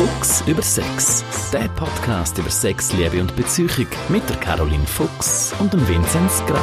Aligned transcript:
Fuchs 0.00 0.42
über 0.46 0.62
Sex. 0.62 1.22
Der 1.52 1.68
Podcast 1.76 2.38
über 2.38 2.48
Sex, 2.48 2.90
Liebe 2.94 3.20
und 3.20 3.36
Beziehung 3.36 3.86
mit 4.08 4.26
der 4.30 4.36
Caroline 4.38 4.86
Fuchs 4.86 5.54
und 5.58 5.74
dem 5.74 5.86
Vinzenz 5.86 6.42
Grein. 6.46 6.58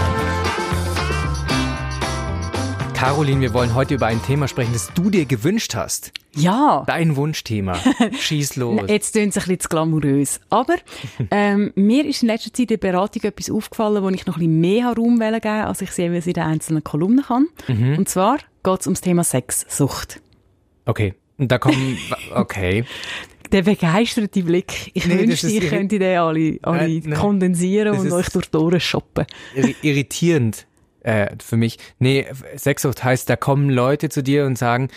Caroline, 2.96 3.42
wir 3.42 3.54
wollen 3.54 3.76
heute 3.76 3.94
über 3.94 4.08
ein 4.08 4.20
Thema 4.24 4.48
sprechen, 4.48 4.74
das 4.74 4.92
du 4.96 5.12
dir 5.12 5.28
gewünscht 5.28 5.76
hast. 5.76 6.14
Ja. 6.34 6.84
Dein 6.88 7.16
Wunschthema. 7.16 7.78
Schieß 8.20 8.56
los. 8.56 8.82
Jetzt 8.88 9.12
tönt 9.12 9.30
es 9.30 9.38
ein 9.38 9.42
bisschen 9.42 9.60
zu 9.60 9.70
glamourös. 9.70 10.40
Aber 10.50 10.78
ähm, 11.30 11.72
mir 11.76 12.08
ist 12.08 12.24
in 12.24 12.30
letzter 12.30 12.52
Zeit 12.52 12.72
in 12.72 12.80
der 12.80 12.92
Beratung 12.92 13.22
etwas 13.22 13.52
aufgefallen, 13.52 14.02
wo 14.02 14.10
ich 14.10 14.26
noch 14.26 14.38
ein 14.38 14.40
bisschen 14.40 14.62
mehr 14.62 14.88
Raum 14.88 15.20
geben 15.20 15.34
wollte, 15.34 15.50
als 15.52 15.84
ich 15.84 15.92
jeweils 15.92 16.26
in 16.26 16.34
den 16.34 16.44
einzelnen 16.44 16.84
Kolumnen 16.84 17.24
kann. 17.24 17.50
Mhm. 17.68 18.00
Und 18.00 18.10
zwar 18.10 18.40
geht 18.64 18.80
es 18.80 18.88
ums 18.88 19.02
Thema 19.02 19.24
Sexsucht. 19.24 20.22
Okay. 20.86 21.14
Und 21.38 21.52
da 21.52 21.58
kommen, 21.60 21.98
okay. 22.34 22.84
Der 23.52 23.62
begeisterte 23.62 24.44
Blick. 24.44 24.92
Ich 24.94 25.06
Nee, 25.06 25.20
wünschte, 25.20 25.48
ich 25.48 25.70
könnte 25.70 26.00
den 26.00 26.18
alle, 26.18 26.60
alle 26.64 26.78
Nein, 26.80 27.02
nein. 27.06 27.14
kondensieren 27.20 27.94
Das 27.94 28.02
und 28.04 28.12
euch 28.12 28.28
durch 28.30 28.48
die 28.50 28.58
Ohren 28.58 28.80
shoppen. 28.80 29.26
Irri- 29.56 29.76
irritierend 29.82 30.68
äh, 31.02 31.28
für 31.42 31.56
mich. 31.56 31.78
Nee, 32.00 32.26
Sexsucht 32.58 33.04
heißt, 33.04 33.30
da 33.30 33.36
kommen 33.38 33.70
Leute 33.70 34.10
zu 34.10 34.22
dir 34.22 34.46
und 34.46 34.58
sagen, 34.58 34.90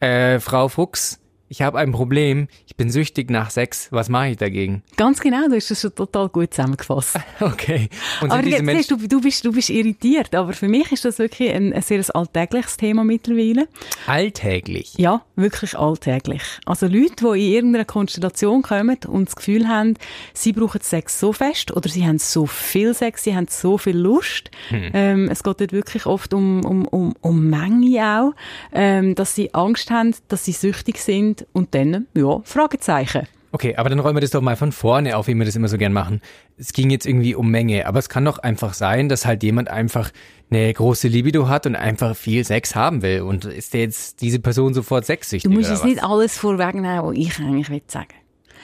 äh, 0.00 0.40
Frau 0.40 0.68
Fuchs, 0.68 1.20
ich 1.52 1.60
habe 1.60 1.78
ein 1.78 1.92
Problem, 1.92 2.48
ich 2.66 2.76
bin 2.76 2.90
süchtig 2.90 3.30
nach 3.30 3.50
Sex, 3.50 3.88
was 3.90 4.08
mache 4.08 4.28
ich 4.30 4.36
dagegen? 4.38 4.82
Ganz 4.96 5.20
genau, 5.20 5.48
du 5.48 5.54
hast 5.54 5.70
das 5.70 5.82
schon 5.82 5.94
total 5.94 6.30
gut 6.30 6.54
zusammengefasst. 6.54 7.18
Okay. 7.40 7.88
Und 8.20 8.30
Aber 8.30 8.46
jetzt 8.46 8.62
Menschen, 8.62 8.82
siehst 8.82 8.90
du, 8.90 9.08
du, 9.08 9.20
bist, 9.20 9.44
du 9.44 9.52
bist 9.52 9.68
irritiert, 9.68 10.34
aber 10.34 10.52
für 10.52 10.68
mich 10.68 10.90
ist 10.92 11.04
das 11.04 11.18
wirklich 11.18 11.50
ein, 11.50 11.72
ein 11.72 11.82
sehr 11.82 12.02
alltägliches 12.14 12.76
Thema 12.76 13.04
mittlerweile. 13.04 13.68
alltäglich. 14.06 14.94
Ja, 14.96 15.22
wirklich 15.36 15.76
alltäglich. 15.76 16.42
Also 16.64 16.86
Leute, 16.86 17.16
die 17.16 17.46
in 17.46 17.52
irgendeiner 17.52 17.84
Konstellation 17.84 18.62
kommen 18.62 18.96
und 19.06 19.28
das 19.28 19.36
Gefühl 19.36 19.68
haben, 19.68 19.94
sie 20.32 20.52
brauchen 20.52 20.80
Sex 20.80 21.20
so 21.20 21.32
fest 21.32 21.76
oder 21.76 21.88
sie 21.88 22.06
haben 22.06 22.18
so 22.18 22.46
viel 22.46 22.94
Sex, 22.94 23.24
sie 23.24 23.34
haben 23.34 23.48
so 23.50 23.76
viel 23.76 23.96
Lust. 23.96 24.50
Ähm, 24.70 25.28
es 25.30 25.42
geht 25.42 25.60
dort 25.60 25.72
wirklich 25.72 26.06
oft 26.06 26.32
um, 26.32 26.64
um, 26.64 26.86
um, 26.86 27.14
um 27.20 27.50
Menge 27.50 28.02
auch, 28.02 28.32
ähm, 28.72 29.14
dass 29.14 29.34
sie 29.34 29.52
Angst 29.52 29.90
haben, 29.90 30.14
dass 30.28 30.44
sie 30.44 30.52
süchtig 30.52 30.98
sind 30.98 31.41
und 31.52 31.74
dann, 31.74 32.06
ja, 32.14 32.40
Fragezeichen. 32.44 33.26
Okay, 33.54 33.76
aber 33.76 33.90
dann 33.90 33.98
räumen 33.98 34.16
wir 34.16 34.22
das 34.22 34.30
doch 34.30 34.40
mal 34.40 34.56
von 34.56 34.72
vorne 34.72 35.16
auf, 35.16 35.26
wie 35.26 35.34
wir 35.34 35.44
das 35.44 35.56
immer 35.56 35.68
so 35.68 35.76
gern 35.76 35.92
machen. 35.92 36.22
Es 36.56 36.72
ging 36.72 36.88
jetzt 36.88 37.04
irgendwie 37.04 37.34
um 37.34 37.50
Menge, 37.50 37.86
aber 37.86 37.98
es 37.98 38.08
kann 38.08 38.24
doch 38.24 38.38
einfach 38.38 38.72
sein, 38.72 39.10
dass 39.10 39.26
halt 39.26 39.42
jemand 39.42 39.68
einfach 39.68 40.10
eine 40.50 40.72
große 40.72 41.08
Libido 41.08 41.48
hat 41.48 41.66
und 41.66 41.76
einfach 41.76 42.16
viel 42.16 42.44
Sex 42.44 42.74
haben 42.74 43.02
will. 43.02 43.20
Und 43.20 43.44
ist 43.44 43.74
jetzt 43.74 44.22
diese 44.22 44.38
Person 44.38 44.72
sofort 44.72 45.04
sexsüchtig? 45.04 45.50
Du 45.50 45.54
musst 45.54 45.70
jetzt 45.70 45.84
nicht 45.84 46.02
alles 46.02 46.38
vorwegnehmen, 46.38 47.02
was 47.02 47.14
ich 47.14 47.38
eigentlich 47.38 47.68
will 47.68 47.82
sagen 47.86 48.14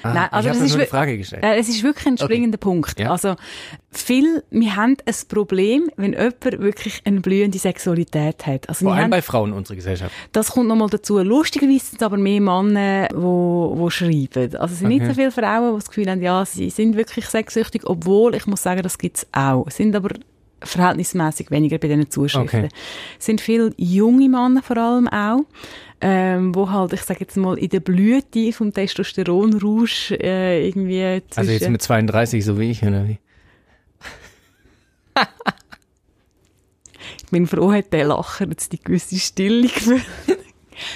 Ah, 0.03 0.15
Nein, 0.15 0.29
also 0.31 0.49
ich 0.49 0.53
das 0.53 0.57
habe 0.57 0.67
ist 0.67 0.73
nur 0.73 0.81
eine 0.81 0.87
Frage 0.89 1.19
gestellt. 1.19 1.43
Äh, 1.45 1.59
Es 1.59 1.69
ist 1.69 1.83
wirklich 1.83 2.07
ein 2.07 2.19
springender 2.19 2.59
Punkt. 2.59 2.99
Ja. 3.01 3.11
Also, 3.11 3.35
viel, 3.91 4.43
wir 4.51 4.77
haben 4.77 4.97
ein 5.05 5.15
Problem, 5.29 5.91
wenn 5.97 6.13
jemand 6.13 6.45
wirklich 6.45 7.03
eine 7.05 7.21
blühende 7.21 7.59
Sexualität 7.59 8.47
hat. 8.47 8.69
Also, 8.69 8.85
Vor 8.85 8.95
allem 8.95 9.05
haben, 9.05 9.11
bei 9.11 9.23
Frauen 9.23 9.53
unserer 9.53 9.77
Gesellschaft. 9.77 10.15
das 10.33 10.51
kommt 10.53 10.69
nochmal 10.69 10.89
dazu. 10.91 11.19
Lustigerweise 11.19 11.87
sind 11.87 12.01
es 12.01 12.03
aber 12.07 12.17
mehr 12.17 12.41
Männer, 12.41 13.09
wo, 13.15 13.73
wo 13.77 13.91
schreiben. 13.91 14.55
Also, 14.57 14.73
es 14.75 14.79
sind 14.79 14.89
nicht 14.89 15.01
Okay. 15.03 15.11
so 15.11 15.15
viele 15.15 15.31
Frauen, 15.33 15.73
die 15.73 15.79
das 15.79 15.89
Gefühl 15.89 16.11
haben, 16.11 16.23
ja, 16.23 16.45
sie 16.45 16.71
sind 16.71 16.97
wirklich 16.97 17.27
sexsüchtig, 17.27 17.83
obwohl, 17.85 18.35
ich 18.35 18.47
muss 18.47 18.63
sagen, 18.63 18.83
das 18.83 18.99
gibt's 18.99 19.27
auch. 19.33 19.67
Es 19.67 19.77
sind 19.77 19.95
aber 19.97 20.11
verhältnismäßig 20.61 21.51
weniger 21.51 21.79
bei 21.79 21.89
diesen 21.89 22.11
Zuschriften. 22.11 22.65
Okay. 22.65 22.69
Es 23.19 23.27
sind 23.27 23.41
viele 23.41 23.71
junge 23.77 24.29
Männer 24.29 24.63
vor 24.63 24.77
allem 24.77 25.09
auch, 25.09 25.41
ähm, 26.01 26.55
wo 26.55 26.71
halt, 26.71 26.93
ich 26.93 27.03
sage 27.03 27.21
jetzt 27.21 27.37
mal, 27.37 27.59
in 27.59 27.69
der 27.71 27.81
Blüte 27.81 28.53
vom 28.53 28.73
Testosteronrausch 28.73 30.13
äh, 30.13 30.69
irgendwie 30.69 31.23
zwischen... 31.29 31.39
Also 31.41 31.51
jetzt 31.53 31.69
mit 31.69 31.83
32, 31.83 32.45
so 32.45 32.59
wie 32.59 32.71
ich, 32.71 32.83
oder 32.83 33.07
wie? 33.09 33.19
Ich 37.25 37.31
bin 37.31 37.47
froh, 37.47 37.73
hat 37.73 37.93
der 37.93 38.05
Lacher 38.05 38.47
jetzt 38.49 38.73
die 38.73 38.81
gewisse 38.83 39.19
Stille 39.19 39.69
gefühlt. 39.69 40.05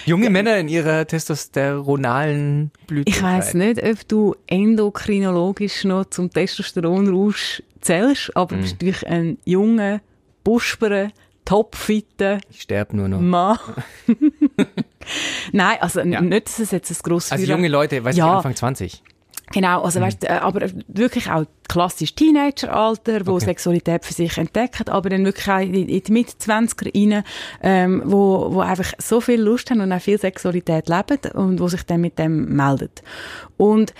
Junge 0.06 0.30
Männer 0.30 0.56
in 0.58 0.68
ihrer 0.68 1.06
testosteronalen 1.06 2.70
Blüte. 2.86 3.10
Ich 3.10 3.20
weiss 3.22 3.52
nicht, 3.54 3.82
ob 3.82 4.06
du 4.08 4.36
endokrinologisch 4.46 5.84
noch 5.84 6.04
zum 6.06 6.30
Testosteronrausch 6.30 7.62
zählst, 7.80 8.34
aber 8.36 8.54
Mhm. 8.54 8.60
du 8.60 8.62
bist 8.62 8.72
natürlich 8.74 9.06
ein 9.08 9.38
junger, 9.44 10.00
buschberer, 10.44 11.08
topfitter 11.44 12.38
Ich 12.50 12.62
sterbe 12.62 12.96
nur 12.96 13.08
noch. 13.08 13.20
Mann. 13.20 13.58
Nein, 15.52 15.76
also 15.80 16.00
Ja. 16.00 16.20
nicht, 16.20 16.46
dass 16.46 16.58
es 16.58 16.70
jetzt 16.70 16.90
ein 16.90 16.96
grosses 17.02 17.32
Also 17.32 17.44
junge 17.44 17.68
Leute, 17.68 18.02
weiß 18.04 18.16
Ja. 18.16 18.26
ich, 18.26 18.32
Anfang 18.36 18.56
20. 18.56 19.02
Genau, 19.52 19.82
also 19.82 20.00
weißt, 20.00 20.24
äh, 20.24 20.28
aber 20.28 20.66
wirklich 20.88 21.30
auch 21.30 21.44
klassisch 21.68 22.14
Teenageralter, 22.14 23.26
wo 23.26 23.32
Okay. 23.32 23.44
Sexualität 23.46 24.02
für 24.04 24.14
sich 24.14 24.38
entdecken, 24.38 24.88
aber 24.88 25.10
dann 25.10 25.26
wirklich 25.26 25.46
auch 25.50 25.58
in, 25.58 25.74
in 25.74 26.02
die 26.02 26.12
Mit-20er 26.12 26.86
rein, 26.94 27.22
ähm, 27.62 28.02
wo, 28.06 28.54
wo 28.54 28.60
einfach 28.60 28.94
so 28.98 29.20
viel 29.20 29.40
Lust 29.42 29.70
haben 29.70 29.82
und 29.82 29.92
auch 29.92 30.00
viel 30.00 30.18
Sexualität 30.18 30.88
leben 30.88 31.18
und 31.34 31.60
wo 31.60 31.68
sich 31.68 31.82
dann 31.82 32.00
mit 32.00 32.18
dem 32.18 32.56
melden. 32.56 32.90
Und 33.58 33.92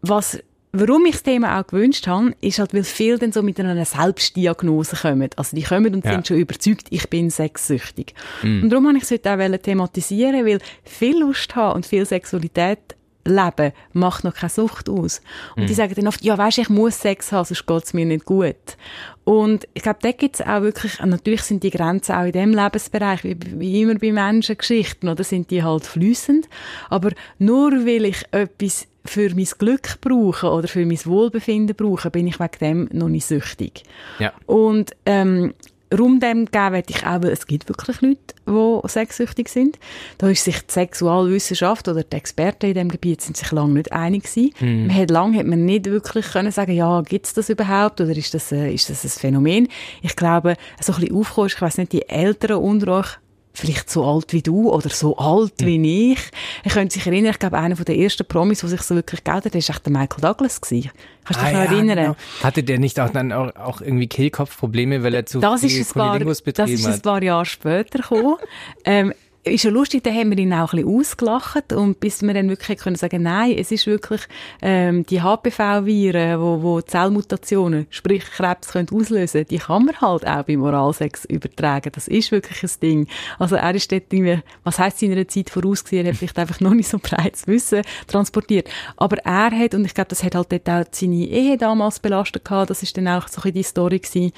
was 0.00 0.38
Warum 0.76 1.06
ich 1.06 1.12
das 1.12 1.22
Thema 1.22 1.60
auch 1.60 1.66
gewünscht 1.68 2.08
habe, 2.08 2.34
ist 2.40 2.58
halt, 2.58 2.74
weil 2.74 2.82
viele 2.82 3.16
dann 3.18 3.30
so 3.30 3.42
mit 3.42 3.60
einer 3.60 3.84
Selbstdiagnose 3.84 4.96
kommen. 4.96 5.30
Also 5.36 5.54
die 5.54 5.62
kommen 5.62 5.94
und 5.94 6.04
Ja. 6.04 6.12
sind 6.14 6.26
schon 6.26 6.36
überzeugt, 6.38 6.88
ich 6.90 7.08
bin 7.08 7.30
sexsüchtig. 7.30 8.12
Und 8.42 8.70
darum 8.70 8.88
habe 8.88 8.96
ich 8.98 9.04
es 9.04 9.10
heute 9.12 9.32
auch 9.32 9.56
thematisieren, 9.58 10.44
weil 10.44 10.58
viel 10.82 11.20
Lust 11.20 11.54
haben 11.54 11.76
und 11.76 11.86
viel 11.86 12.04
Sexualität 12.04 12.80
leben 13.24 13.72
macht 13.92 14.24
noch 14.24 14.34
keine 14.34 14.50
Sucht 14.50 14.88
aus. 14.88 15.22
Und 15.56 15.68
die 15.70 15.74
sagen 15.74 15.94
dann 15.94 16.08
oft, 16.08 16.22
ja, 16.24 16.36
weisst, 16.36 16.58
ich 16.58 16.68
muss 16.68 17.00
Sex 17.00 17.32
haben, 17.32 17.44
sonst 17.46 17.66
geht's 17.66 17.94
mir 17.94 18.04
nicht 18.04 18.24
gut. 18.24 18.76
Und 19.22 19.66
ich 19.74 19.82
glaube, 19.82 20.00
da 20.02 20.10
gibt's 20.10 20.40
auch 20.42 20.60
wirklich, 20.62 21.00
natürlich 21.00 21.42
sind 21.42 21.62
die 21.62 21.70
Grenzen 21.70 22.16
auch 22.16 22.24
in 22.24 22.32
dem 22.32 22.50
Lebensbereich, 22.52 23.24
wie, 23.24 23.36
wie 23.58 23.82
immer 23.82 23.94
bei 23.94 24.12
Menschengeschichten, 24.12 25.08
oder 25.08 25.24
sind 25.24 25.50
die 25.50 25.62
halt 25.62 25.86
fließend. 25.86 26.48
Aber 26.90 27.12
nur 27.38 27.72
weil 27.86 28.04
ich 28.06 28.24
etwas 28.32 28.86
für 29.04 29.34
mein 29.34 29.48
Glück 29.58 30.00
brauche 30.00 30.50
oder 30.50 30.68
für 30.68 30.84
mein 30.86 31.04
Wohlbefinden 31.04 31.76
brauche, 31.76 32.10
bin 32.10 32.26
ich 32.26 32.40
wegen 32.40 32.58
dem 32.60 32.88
noch 32.92 33.08
nicht 33.08 33.26
süchtig. 33.26 33.82
Ja. 34.18 34.32
Und 34.46 34.92
ähm, 35.06 35.54
Raum 35.96 36.18
dem 36.18 36.46
geben 36.46 36.82
ich 36.88 37.06
auch, 37.06 37.22
weil 37.22 37.30
es 37.30 37.46
gibt 37.46 37.68
wirklich 37.68 38.00
Leute, 38.00 38.34
die 38.48 38.88
sexsüchtig 38.88 39.48
sind. 39.48 39.78
Da 40.18 40.28
ist 40.28 40.44
sich 40.44 40.60
die 40.60 40.72
Sexualwissenschaft 40.72 41.88
oder 41.88 42.02
die 42.02 42.16
Experten 42.16 42.66
in 42.66 42.74
dem 42.74 42.88
Gebiet 42.88 43.20
sind 43.20 43.36
sich 43.36 43.50
lange 43.52 43.74
nicht 43.74 43.92
einig 43.92 44.24
gewesen. 44.24 44.86
Man 44.86 44.96
hat 44.96 45.10
lange 45.10 45.38
hat 45.38 45.46
man 45.46 45.64
nicht 45.64 45.86
wirklich 45.86 46.26
können 46.26 46.50
sagen, 46.50 46.72
ja, 46.72 47.00
gibt 47.02 47.26
es 47.26 47.34
das 47.34 47.48
überhaupt 47.48 48.00
oder 48.00 48.16
ist 48.16 48.34
das, 48.34 48.50
äh, 48.50 48.72
ist 48.72 48.90
das 48.90 49.04
ein 49.04 49.10
Phänomen? 49.10 49.68
Ich 50.02 50.16
glaube, 50.16 50.56
so 50.80 50.92
ein 50.94 51.00
bisschen 51.00 51.16
aufgekommen 51.16 51.46
ist, 51.46 51.54
ich 51.54 51.62
weiss 51.62 51.78
nicht, 51.78 51.92
die 51.92 52.08
Älteren 52.08 52.56
unter 52.56 52.98
euch, 52.98 53.18
vielleicht 53.54 53.88
so 53.88 54.04
alt 54.04 54.32
wie 54.32 54.42
du 54.42 54.70
oder 54.70 54.90
so 54.90 55.16
alt 55.16 55.54
wie 55.58 56.12
ich. 56.12 56.18
Ich 56.64 56.72
könnte 56.72 56.92
sich 56.94 57.06
erinnern, 57.06 57.30
ich 57.30 57.38
glaube, 57.38 57.56
einer 57.58 57.76
der 57.76 57.96
ersten 57.96 58.26
Promis, 58.26 58.60
der 58.60 58.68
sich 58.68 58.82
so 58.82 58.94
wirklich 58.96 59.22
geoutet 59.24 59.46
hat, 59.46 59.54
ist 59.54 59.70
echt 59.70 59.86
der 59.86 59.92
Michael 59.92 60.20
Douglas 60.20 60.60
gewesen. 60.60 60.90
Kannst 61.24 61.40
du 61.40 61.44
dich 61.46 61.54
noch 61.54 61.60
erinnern? 61.60 61.96
genau. 61.96 62.16
Hatte 62.42 62.62
der 62.62 62.78
nicht 62.78 63.00
auch 63.00 63.10
dann 63.10 63.32
auch, 63.32 63.54
auch 63.56 63.80
irgendwie 63.80 64.08
Kehlkopfprobleme, 64.08 65.02
weil 65.02 65.14
er 65.14 65.24
zu 65.24 65.40
Das 65.40 65.60
viel 65.62 65.70
ist, 65.80 65.92
ein 65.92 65.94
paar, 65.94 66.08
Cunnilingus 66.08 66.38
das 66.38 66.44
betrieben 66.44 66.74
ist 66.74 66.86
ein 66.86 66.92
hat? 66.94 67.02
paar 67.02 67.22
Jahre 67.22 67.46
später 67.46 68.00
gekommen. 68.00 68.36
ähm, 68.84 69.14
ist 69.44 69.64
ja 69.64 69.70
lustig, 69.70 70.02
da 70.02 70.10
haben 70.10 70.30
wir 70.30 70.38
ihn 70.38 70.52
auch 70.54 70.72
ein 70.72 70.82
bisschen 70.82 70.98
ausgelacht 70.98 71.72
und 71.72 72.00
bis 72.00 72.22
wir 72.22 72.32
dann 72.32 72.48
wirklich 72.48 72.78
können 72.78 72.96
sagen, 72.96 73.22
nein, 73.22 73.54
es 73.58 73.70
ist 73.70 73.86
wirklich 73.86 74.22
ähm, 74.62 75.04
die 75.04 75.20
HPV-Viren, 75.20 76.40
wo, 76.40 76.62
wo 76.62 76.80
Zellmutationen, 76.80 77.86
sprich 77.90 78.24
Krebs 78.24 78.68
können 78.68 78.88
auslösen, 78.90 79.44
die 79.48 79.58
kann 79.58 79.84
man 79.84 80.00
halt 80.00 80.26
auch 80.26 80.44
beim 80.44 80.62
Oralsex 80.62 81.26
übertragen. 81.26 81.92
Das 81.94 82.08
ist 82.08 82.32
wirklich 82.32 82.62
ein 82.62 82.80
Ding. 82.80 83.08
Also 83.38 83.56
er 83.56 83.74
ist 83.74 83.92
dort 83.92 84.12
irgendwie, 84.12 84.40
was 84.62 84.78
heisst 84.78 85.00
seiner 85.00 85.28
Zeit 85.28 85.50
vorausgesehen, 85.50 86.06
er 86.06 86.12
hat 86.12 86.18
vielleicht 86.18 86.38
einfach 86.38 86.60
noch 86.60 86.72
nicht 86.72 86.88
so 86.88 86.98
breites 86.98 87.46
Wissen 87.46 87.82
transportiert. 88.06 88.68
Aber 88.96 89.18
er 89.18 89.50
hat, 89.50 89.74
und 89.74 89.84
ich 89.84 89.94
glaube, 89.94 90.08
das 90.08 90.24
hat 90.24 90.34
halt 90.34 90.52
dort 90.52 90.68
auch 90.70 90.84
seine 90.90 91.14
Ehe 91.16 91.58
damals 91.58 92.00
belastet 92.00 92.44
gehabt, 92.44 92.70
das 92.70 92.82
ist 92.82 92.96
dann 92.96 93.08
auch 93.08 93.28
so 93.28 93.40
ein 93.40 93.42
bisschen 93.42 93.52
die 93.52 93.62
Story 93.62 93.98
gewesen. 93.98 94.32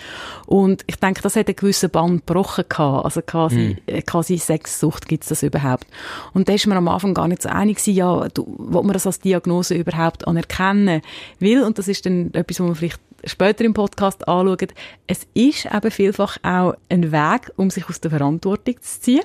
Und 0.46 0.82
ich 0.88 0.96
denke, 0.96 1.22
das 1.22 1.36
hat 1.36 1.46
einen 1.46 1.56
gewissen 1.56 1.90
Band 1.90 2.26
gebrochen 2.26 2.64
gehabt. 2.69 3.04
Also 3.04 3.22
quasi, 3.22 3.76
äh, 3.86 4.02
quasi 4.02 4.38
Sexsucht 4.38 4.95
gibt's 5.00 5.28
das 5.28 5.43
überhaupt. 5.43 5.87
Und 6.32 6.48
da 6.48 6.54
ist 6.54 6.66
man 6.66 6.78
am 6.78 6.88
Anfang 6.88 7.14
gar 7.14 7.28
nicht 7.28 7.43
so 7.43 7.48
einig 7.48 7.76
gewesen, 7.76 7.94
ja, 7.94 8.28
du, 8.28 8.46
will 8.58 8.82
man 8.82 8.93
das 8.93 9.06
als 9.06 9.20
Diagnose 9.20 9.75
überhaupt 9.75 10.26
anerkennen? 10.26 11.02
Weil, 11.40 11.62
und 11.62 11.78
das 11.78 11.88
ist 11.88 12.06
dann 12.06 12.32
etwas, 12.32 12.60
was 12.60 12.66
man 12.66 12.75
vielleicht 12.75 13.00
später 13.25 13.64
im 13.64 13.75
Podcast 13.75 14.26
anschauen, 14.28 14.69
es 15.06 15.26
ist 15.34 15.66
eben 15.66 15.90
vielfach 15.90 16.38
auch 16.43 16.75
ein 16.88 17.12
Weg, 17.12 17.52
um 17.56 17.70
sich 17.70 17.88
aus 17.88 18.00
der 18.00 18.10
Verantwortung 18.10 18.76
zu 18.81 19.00
ziehen. 19.00 19.22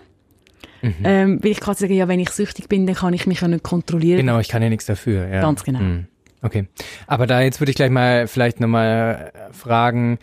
Ähm, 0.84 1.40
weil 1.44 1.52
ich 1.52 1.60
kann 1.60 1.76
sagen, 1.76 1.94
ja, 1.94 2.08
wenn 2.08 2.20
ich 2.20 2.32
süchtig 2.32 2.68
bin, 2.68 2.88
dann 2.88 2.96
kann 2.96 3.14
ich 3.14 3.28
mich 3.28 3.42
ja 3.42 3.48
nicht 3.48 3.64
kontrollieren. 3.64 4.18
Genau, 4.18 4.40
ich 4.40 4.48
kann 4.48 4.64
ja 4.64 4.70
nichts 4.70 4.86
dafür. 4.86 5.28
Ja. 5.28 5.42
Ganz 5.42 5.64
genau. 5.64 5.80
Hm. 5.80 6.08
Okay. 6.42 6.68
Aber 7.06 7.28
da 7.28 7.42
jetzt 7.42 7.62
würde 7.62 7.70
ich 7.70 7.76
gleich 7.76 7.92
mal 7.92 8.28
vielleicht 8.28 8.60
nochmal 8.60 9.32
fragen, 9.52 10.18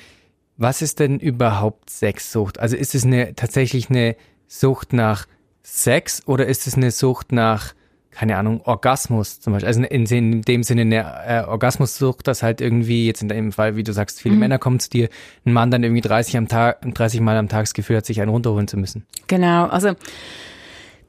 was 0.56 0.82
ist 0.82 0.98
denn 0.98 1.20
überhaupt 1.20 1.90
Sexsucht? 1.90 2.58
Also 2.58 2.76
ist 2.76 2.94
es 2.94 3.04
eine 3.04 3.34
tatsächlich 3.36 3.88
eine 3.88 4.16
Sucht 4.48 4.92
nach 4.92 5.26
Sex 5.70 6.22
oder 6.26 6.46
ist 6.46 6.66
es 6.66 6.74
eine 6.74 6.90
Sucht 6.90 7.32
nach 7.32 7.74
keine 8.10 8.36
Ahnung, 8.36 8.62
Orgasmus 8.64 9.38
zum 9.38 9.52
Beispiel. 9.52 9.68
Also 9.68 9.80
in, 9.84 10.04
in 10.06 10.42
dem 10.42 10.64
Sinne 10.64 10.80
eine 10.80 11.24
äh, 11.24 11.44
Orgasmussucht, 11.46 12.26
dass 12.26 12.42
halt 12.42 12.60
irgendwie, 12.60 13.06
jetzt 13.06 13.22
in 13.22 13.28
dem 13.28 13.52
Fall, 13.52 13.76
wie 13.76 13.84
du 13.84 13.92
sagst, 13.92 14.20
viele 14.20 14.34
mhm. 14.34 14.40
Männer 14.40 14.58
kommen 14.58 14.80
zu 14.80 14.90
dir, 14.90 15.08
ein 15.46 15.52
Mann 15.52 15.70
dann 15.70 15.84
irgendwie 15.84 16.00
30 16.00 16.36
am 16.36 16.48
Tag, 16.48 16.82
30 16.82 17.20
Mal 17.20 17.36
am 17.36 17.48
Tag 17.48 17.62
das 17.62 17.74
Gefühl 17.74 17.96
hat, 17.96 18.06
sich 18.06 18.20
einen 18.20 18.30
runterholen 18.32 18.66
zu 18.66 18.76
müssen. 18.76 19.06
Genau, 19.28 19.66
also 19.66 19.94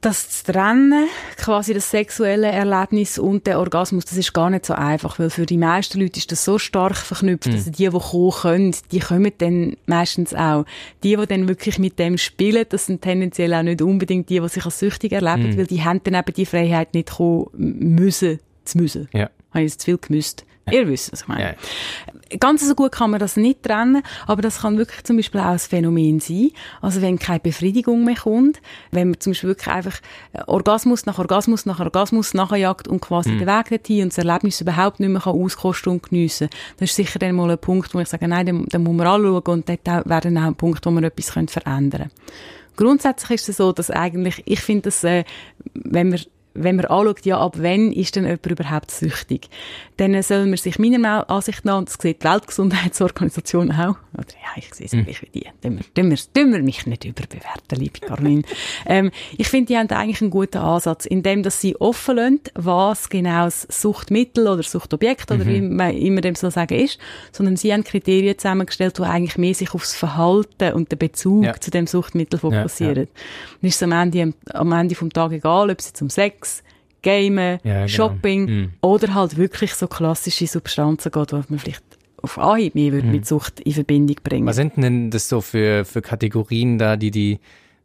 das 0.00 0.30
zu 0.30 0.52
trennen, 0.52 1.08
quasi 1.36 1.74
das 1.74 1.90
sexuelle 1.90 2.48
Erlebnis 2.48 3.18
und 3.18 3.46
der 3.46 3.58
Orgasmus, 3.58 4.06
das 4.06 4.16
ist 4.16 4.32
gar 4.32 4.48
nicht 4.48 4.64
so 4.64 4.72
einfach, 4.72 5.18
weil 5.18 5.28
für 5.28 5.44
die 5.44 5.58
meisten 5.58 6.00
Leute 6.00 6.18
ist 6.18 6.32
das 6.32 6.44
so 6.44 6.58
stark 6.58 6.96
verknüpft, 6.96 7.48
mhm. 7.48 7.52
dass 7.52 7.64
die, 7.64 7.70
die 7.70 7.90
kommen 7.90 8.32
können, 8.32 8.74
die 8.92 9.00
kommen 9.00 9.32
dann 9.38 9.76
meistens 9.86 10.34
auch. 10.34 10.64
Die, 11.02 11.16
die 11.16 11.26
dann 11.26 11.48
wirklich 11.48 11.78
mit 11.78 11.98
dem 11.98 12.16
spielen, 12.16 12.64
das 12.68 12.86
sind 12.86 13.02
tendenziell 13.02 13.52
auch 13.52 13.62
nicht 13.62 13.82
unbedingt 13.82 14.30
die, 14.30 14.40
die 14.40 14.48
sich 14.48 14.64
als 14.64 14.78
süchtig 14.78 15.12
erleben, 15.12 15.50
mhm. 15.50 15.58
weil 15.58 15.66
die 15.66 15.82
haben 15.84 16.00
dann 16.02 16.14
eben 16.14 16.34
die 16.34 16.46
Freiheit 16.46 16.94
nicht 16.94 17.10
kommen 17.10 17.50
müssen, 17.54 18.40
zu 18.64 18.78
müssen. 18.78 19.08
Ja. 19.12 19.28
Habe 19.50 19.64
ich 19.64 19.72
jetzt 19.72 19.80
zu 19.80 19.86
viel 19.86 19.98
gemüsst. 19.98 20.44
Ihr 20.70 20.88
wisst, 20.88 21.12
was 21.12 21.22
ich 21.22 21.28
meine. 21.28 21.42
Ja. 21.42 21.54
Ganz 22.38 22.66
so 22.66 22.74
gut 22.74 22.92
kann 22.92 23.10
man 23.10 23.20
das 23.20 23.36
nicht 23.36 23.62
trennen, 23.62 24.02
aber 24.26 24.42
das 24.42 24.60
kann 24.60 24.78
wirklich 24.78 25.02
zum 25.04 25.16
Beispiel 25.16 25.40
auch 25.40 25.46
ein 25.46 25.58
Phänomen 25.58 26.20
sein. 26.20 26.50
Also 26.80 27.02
wenn 27.02 27.18
keine 27.18 27.40
Befriedigung 27.40 28.04
mehr 28.04 28.16
kommt, 28.16 28.60
wenn 28.92 29.10
man 29.10 29.20
zum 29.20 29.32
Beispiel 29.32 29.50
wirklich 29.50 29.68
einfach 29.68 30.00
Orgasmus 30.46 31.06
nach 31.06 31.18
Orgasmus 31.18 31.66
nach 31.66 31.80
Orgasmus 31.80 32.34
nachjagt 32.34 32.88
und 32.88 33.00
quasi 33.00 33.32
mhm. 33.32 33.38
den 33.40 33.48
Weg 33.48 33.68
dorthin 33.70 34.02
und 34.04 34.08
das 34.12 34.18
Erlebnis 34.18 34.60
überhaupt 34.60 35.00
nicht 35.00 35.08
mehr 35.08 35.20
kann 35.20 35.34
auskosten 35.34 35.92
und 35.92 36.02
geniessen 36.02 36.48
das 36.76 36.90
ist 36.90 36.96
sicher 36.96 37.18
dann 37.18 37.34
mal 37.34 37.50
ein 37.50 37.58
Punkt, 37.58 37.94
wo 37.94 38.00
ich 38.00 38.08
sage, 38.08 38.28
nein, 38.28 38.46
den, 38.46 38.66
den 38.66 38.82
muss 38.82 38.94
man 38.94 39.06
anschauen 39.06 39.42
und 39.42 39.68
dort 39.68 39.86
wäre 39.86 40.20
dann 40.20 40.38
auch 40.38 40.42
ein 40.42 40.54
Punkt, 40.54 40.84
wo 40.86 40.90
man 40.90 41.04
etwas 41.04 41.30
verändern 41.30 41.90
könnte. 41.90 42.10
Grundsätzlich 42.76 43.42
ist 43.42 43.48
es 43.48 43.56
so, 43.58 43.72
dass 43.72 43.90
eigentlich, 43.90 44.42
ich 44.46 44.60
finde, 44.60 44.82
dass, 44.82 45.04
äh, 45.04 45.24
wenn 45.74 46.12
wir 46.12 46.20
wenn 46.54 46.76
man 46.76 46.86
anschaut, 46.86 47.24
ja, 47.24 47.38
ab 47.38 47.56
wann 47.58 47.92
ist 47.92 48.16
denn 48.16 48.24
jemand 48.24 48.46
überhaupt 48.46 48.90
süchtig, 48.90 49.48
dann 49.96 50.20
soll 50.22 50.46
man 50.46 50.56
sich 50.56 50.78
meiner 50.78 51.28
Ansicht 51.30 51.64
nach, 51.64 51.78
und 51.78 51.88
das 51.88 51.98
sieht 52.00 52.22
die 52.22 52.26
Weltgesundheitsorganisation 52.26 53.70
auch, 53.72 53.96
oder 54.14 54.26
ja, 54.28 54.56
ich 54.56 54.74
sehe 54.74 54.86
es 54.86 54.92
mhm. 54.92 55.04
gleich 55.04 55.22
wie 55.22 55.40
die, 55.40 55.46
wir, 55.62 56.16
tun 56.34 56.52
wir 56.52 56.62
mich 56.62 56.86
nicht 56.86 57.04
überbewerten, 57.04 57.78
liebe 57.78 58.00
Caroline. 58.00 58.42
ähm, 58.86 59.10
ich 59.36 59.48
finde, 59.48 59.66
die 59.68 59.78
haben 59.78 59.88
eigentlich 59.90 60.20
einen 60.20 60.30
guten 60.30 60.58
Ansatz, 60.58 61.06
indem 61.06 61.42
dass 61.42 61.60
sie 61.60 61.76
offen 61.76 62.16
lassen, 62.16 62.40
was 62.54 63.08
genau 63.08 63.44
das 63.44 63.66
Suchtmittel 63.70 64.48
oder 64.48 64.62
Suchtobjekt 64.62 65.30
oder 65.30 65.44
mhm. 65.44 65.48
wie 65.48 65.60
man 65.60 65.94
immer 65.94 66.20
dem 66.20 66.34
so 66.34 66.50
sagen 66.50 66.78
ist, 66.78 66.98
sondern 67.32 67.56
sie 67.56 67.72
haben 67.72 67.84
Kriterien 67.84 68.38
zusammengestellt, 68.38 68.98
die 68.98 69.02
eigentlich 69.02 69.38
mehr 69.38 69.54
sich 69.54 69.74
aufs 69.74 69.94
Verhalten 69.94 70.72
und 70.72 70.90
den 70.90 70.98
Bezug 70.98 71.44
ja. 71.44 71.60
zu 71.60 71.70
dem 71.70 71.86
Suchtmittel 71.86 72.40
fokussieren. 72.40 72.94
Ja, 72.94 73.02
ja. 73.02 73.08
Dann 73.60 73.68
ist 73.68 73.76
es 73.76 73.82
am 73.82 73.92
Ende, 73.92 74.34
am 74.52 74.72
Ende 74.72 74.94
vom 74.94 75.12
Tag 75.12 75.32
egal, 75.32 75.70
ob 75.70 75.78
es 75.78 75.88
jetzt 75.88 76.02
um 76.02 76.10
Sex 76.10 76.40
Sex, 76.40 76.49
Gamen, 77.02 77.58
ja, 77.64 77.86
genau. 77.86 77.88
Shopping 77.88 78.44
mhm. 78.44 78.70
oder 78.80 79.14
halt 79.14 79.36
wirklich 79.36 79.74
so 79.74 79.86
klassische 79.86 80.46
Substanzen 80.46 81.10
geht, 81.10 81.32
die 81.32 81.36
man 81.48 81.58
vielleicht 81.58 81.84
auf 82.22 82.38
Anhieb 82.38 82.74
mehr 82.74 82.92
würde 82.92 83.06
mhm. 83.06 83.12
mit 83.12 83.26
Sucht 83.26 83.60
in 83.60 83.72
Verbindung 83.72 84.16
bringen. 84.22 84.46
Was 84.46 84.56
sind 84.56 84.76
denn 84.76 85.10
das 85.10 85.28
so 85.28 85.40
für, 85.40 85.84
für 85.84 86.02
Kategorien 86.02 86.78
da, 86.78 86.96
die 86.96 87.10
die 87.10 87.38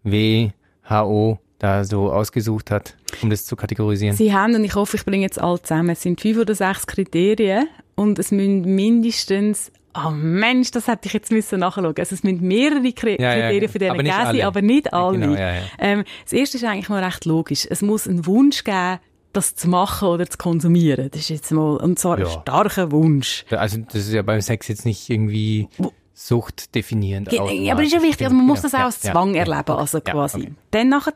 WHO 0.04 1.40
da 1.60 1.84
so 1.84 2.12
ausgesucht 2.12 2.70
hat, 2.72 2.96
um 3.22 3.30
das 3.30 3.46
zu 3.46 3.56
kategorisieren? 3.56 4.16
Sie 4.16 4.34
haben, 4.34 4.56
und 4.56 4.64
ich 4.64 4.76
hoffe, 4.76 4.98
ich 4.98 5.06
bringe 5.06 5.24
jetzt 5.24 5.40
alle 5.40 5.62
zusammen, 5.62 5.90
es 5.90 6.02
sind 6.02 6.20
fünf 6.20 6.38
oder 6.38 6.54
sechs 6.54 6.86
Kriterien 6.86 7.68
und 7.96 8.20
es 8.20 8.32
müssen 8.32 8.76
mindestens 8.76 9.72
Oh 9.95 10.12
Mensch, 10.12 10.71
das 10.71 10.88
hätte 10.88 11.07
ich 11.07 11.13
jetzt 11.13 11.31
müssen 11.31 11.59
nachschauen. 11.59 11.86
Also 11.86 12.15
es 12.15 12.24
müssen 12.24 12.45
mehrere 12.45 12.92
Kriterien 12.92 13.21
ja, 13.21 13.50
ja, 13.50 13.68
für 13.68 13.80
den 13.80 13.94
geben, 13.94 14.09
alle. 14.09 14.45
aber 14.45 14.62
nicht 14.62 14.94
alle. 14.94 15.19
Genau, 15.19 15.36
ja, 15.36 15.53
ähm, 15.80 16.03
das 16.24 16.33
erste 16.33 16.57
ist 16.57 16.63
eigentlich 16.63 16.89
noch 16.89 16.97
recht 16.97 17.25
logisch. 17.25 17.65
Es 17.69 17.81
muss 17.81 18.07
einen 18.07 18.25
Wunsch 18.25 18.63
geben, 18.63 19.00
das 19.31 19.56
zu 19.56 19.69
machen 19.69 20.09
oder 20.09 20.30
zu 20.30 20.38
konsumieren. 20.38 21.09
Das 21.12 21.21
ist 21.21 21.30
jetzt 21.30 21.51
mal, 21.51 21.77
und 21.77 21.97
zwar 22.00 22.18
ein 22.18 22.25
starker 22.25 22.92
Wunsch. 22.92 23.45
Also 23.51 23.77
das 23.80 23.95
ist 24.07 24.13
ja 24.13 24.21
beim 24.21 24.42
Sex 24.42 24.68
jetzt 24.68 24.86
nicht 24.86 25.09
irgendwie... 25.09 25.69
Wo 25.77 25.92
Sucht 26.18 26.74
definierend. 26.74 27.30
Ja, 27.33 27.44
aber 27.74 27.83
ist 27.83 27.92
ja 27.92 28.01
wichtig, 28.01 28.25
also 28.25 28.38
man 28.38 28.45
muss 28.45 28.62
das 28.62 28.74
auch 28.74 28.86
als 28.86 29.01
Zwang 29.01 29.36
erleben, 29.36 29.71
also 29.71 30.00
quasi. 30.00 30.53
Dann 30.75 30.89
nachher, 30.89 31.13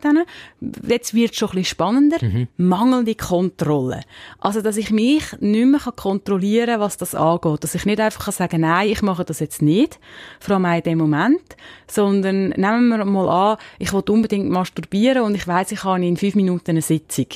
jetzt 0.88 1.14
wird 1.14 1.32
es 1.32 1.38
schon 1.38 1.50
ein 1.50 1.56
bisschen 1.56 1.66
spannender, 1.66 2.18
mhm. 2.22 2.48
mangelnde 2.56 3.14
Kontrolle. 3.14 4.00
Also, 4.40 4.62
dass 4.62 4.78
ich 4.78 4.90
mich 4.90 5.34
nicht 5.42 5.66
mehr 5.66 5.82
kontrollieren 5.98 6.68
kann, 6.68 6.80
was 6.80 6.96
das 6.96 7.14
angeht. 7.14 7.62
Dass 7.66 7.76
ich 7.76 7.86
nicht 7.86 8.00
einfach 8.00 8.24
kann 8.24 8.34
sagen 8.34 8.62
nein, 8.62 8.88
ich 8.88 9.02
mache 9.02 9.26
das 9.26 9.42
jetzt 9.42 9.62
nicht, 9.62 10.00
vor 10.40 10.56
allem 10.56 10.66
in 10.66 10.84
dem 10.84 10.98
Moment, 11.00 11.42
sondern 11.88 12.50
nehmen 12.52 12.88
wir 12.88 13.04
mal 13.04 13.52
an, 13.52 13.58
ich 13.80 13.92
will 13.92 14.04
unbedingt 14.08 14.50
masturbieren 14.50 15.24
und 15.24 15.36
ich 15.36 15.46
weiß, 15.46 15.74
ich 15.74 15.84
habe 15.84 16.06
in 16.06 16.16
fünf 16.16 16.36
Minuten 16.36 16.72
eine 16.72 16.82
Sitzung. 16.82 17.28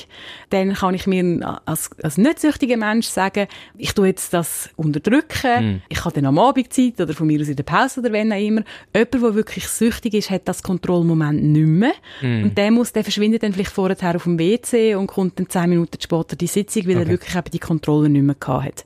Dann 0.48 0.72
kann 0.72 0.94
ich 0.94 1.06
mir 1.06 1.60
als, 1.66 1.90
als 2.02 2.16
nicht 2.16 2.40
süchtiger 2.40 2.78
Mensch 2.78 3.06
sagen, 3.06 3.48
ich 3.76 3.92
tue 3.92 4.06
jetzt 4.06 4.32
das 4.32 4.70
unterdrücken, 4.76 5.66
mhm. 5.74 5.82
ich 5.90 6.02
habe 6.02 6.14
dann 6.14 6.24
am 6.24 6.38
Abend 6.38 6.72
Zeit 6.72 6.98
oder 6.98 7.12
von 7.12 7.26
mir 7.26 7.38
aus 7.42 7.48
in 7.48 7.56
der 7.56 7.64
Pause 7.64 8.00
oder 8.00 8.12
wenn 8.12 8.32
auch 8.32 8.40
immer. 8.40 8.62
Jemand, 8.94 9.14
der 9.14 9.34
wirklich 9.34 9.68
süchtig 9.68 10.14
ist, 10.14 10.30
hat 10.30 10.48
das 10.48 10.62
Kontrollmoment 10.62 11.42
nicht 11.42 11.66
mehr. 11.66 11.92
Mm. 12.20 12.44
Und 12.44 12.58
der 12.58 12.70
muss, 12.70 12.92
der 12.92 13.04
verschwindet 13.04 13.42
dann 13.42 13.52
vielleicht 13.52 13.72
vorher 13.72 14.16
auf 14.16 14.24
dem 14.24 14.38
WC 14.38 14.94
und 14.94 15.06
kommt 15.06 15.38
dann 15.38 15.48
zehn 15.48 15.70
Minuten 15.70 16.00
später 16.00 16.36
die 16.36 16.46
Sitzung, 16.46 16.86
weil 16.86 16.96
okay. 16.96 17.04
er 17.04 17.08
wirklich 17.08 17.34
eben 17.34 17.50
die 17.50 17.58
Kontrolle 17.58 18.08
nicht 18.08 18.22
mehr 18.22 18.36
gehabt 18.38 18.64
hat. 18.64 18.84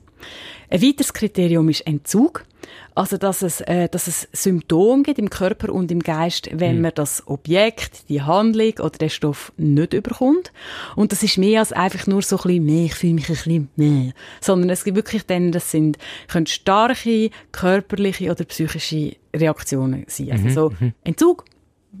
Ein 0.69 0.81
weiteres 0.81 1.13
Kriterium 1.13 1.69
ist 1.69 1.81
Entzug. 1.81 2.45
Also, 2.93 3.17
dass 3.17 3.41
es, 3.41 3.61
äh, 3.61 3.87
dass 3.87 4.07
es 4.07 4.27
Symptome 4.33 5.03
gibt 5.03 5.19
im 5.19 5.29
Körper 5.29 5.73
und 5.73 5.89
im 5.89 6.01
Geist, 6.01 6.49
wenn 6.51 6.77
mhm. 6.77 6.81
man 6.81 6.91
das 6.93 7.25
Objekt, 7.27 8.09
die 8.09 8.21
Handlung 8.21 8.73
oder 8.79 8.97
den 8.97 9.09
Stoff 9.09 9.53
nicht 9.57 9.93
überkommt. 9.93 10.51
Und 10.95 11.11
das 11.11 11.23
ist 11.23 11.37
mehr 11.37 11.61
als 11.61 11.71
einfach 11.71 12.07
nur 12.07 12.21
so 12.21 12.35
ein 12.37 12.43
bisschen 12.43 12.65
mehr, 12.65 12.85
ich 12.85 12.95
fühle 12.95 13.13
mich 13.13 13.29
ein 13.29 13.35
bisschen 13.35 13.69
mehr. 13.77 14.13
Sondern 14.41 14.69
es 14.69 14.83
gibt 14.83 14.97
wirklich 14.97 15.25
dann, 15.25 15.51
das 15.51 15.71
sind, 15.71 15.97
können 16.27 16.45
starke 16.45 17.29
körperliche 17.51 18.31
oder 18.31 18.43
psychische 18.43 19.15
Reaktionen 19.33 20.03
sein. 20.07 20.31
Also, 20.31 20.43
mhm. 20.43 20.49
so 20.51 20.73
mhm. 20.79 20.93
Entzug. 21.03 21.45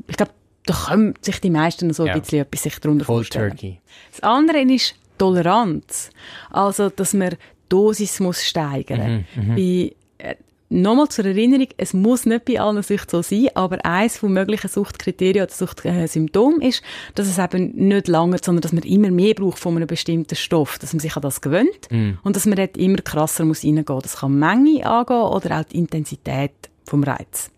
Ich 0.07 0.17
glaube, 0.17 0.33
da 0.69 0.75
können 0.87 1.15
sich 1.21 1.41
die 1.41 1.49
meisten 1.49 1.91
so 1.93 2.05
ja. 2.05 2.13
ein 2.13 2.21
bisschen 2.21 2.41
etwas 2.41 2.61
sich 2.61 2.77
darunter 2.77 3.05
Cold 3.05 3.25
vorstellen. 3.25 3.49
Turkey. 3.49 3.79
Das 4.11 4.21
andere 4.21 4.61
ist 4.61 4.93
Toleranz. 5.17 6.11
Also, 6.51 6.89
dass 6.89 7.13
man 7.13 7.37
Dosis 7.69 8.19
muss 8.19 8.43
steigern. 8.45 9.25
Mhm, 9.35 9.51
mhm. 9.51 9.55
Bei 9.55 9.95
äh, 10.19 10.35
Nochmal 10.71 11.09
zur 11.09 11.25
Erinnerung, 11.25 11.67
es 11.77 11.93
muss 11.93 12.27
nicht 12.27 12.45
bei 12.45 12.61
allen 12.61 12.83
Süchten 12.83 13.09
so 13.09 13.21
sein, 13.23 13.49
aber 13.55 13.83
eines 13.83 14.19
von 14.19 14.31
möglichen 14.31 14.67
Suchtkriterien 14.67 15.45
oder 15.45 15.51
Suchtsymptomen 15.51 16.61
ist, 16.61 16.83
dass 17.15 17.27
es 17.27 17.39
eben 17.39 17.71
nicht 17.87 18.07
lange, 18.07 18.37
sondern 18.39 18.61
dass 18.61 18.71
man 18.71 18.83
immer 18.83 19.09
mehr 19.09 19.33
braucht 19.33 19.57
von 19.57 19.75
einem 19.75 19.87
bestimmten 19.87 20.35
Stoff, 20.35 20.77
dass 20.77 20.93
man 20.93 20.99
sich 20.99 21.15
an 21.15 21.23
das 21.23 21.41
gewöhnt 21.41 21.89
mm. 21.89 22.19
und 22.21 22.35
dass 22.35 22.45
man 22.45 22.57
dort 22.57 22.77
immer 22.77 22.99
krasser 22.99 23.45
muss 23.45 23.63
reingehen. 23.63 23.99
Das 24.03 24.17
kann 24.17 24.37
Menge 24.37 24.85
angehen 24.85 25.23
oder 25.23 25.59
auch 25.59 25.63
die 25.63 25.79
Intensität 25.79 26.51
vom 26.85 27.03
Reiz. 27.03 27.49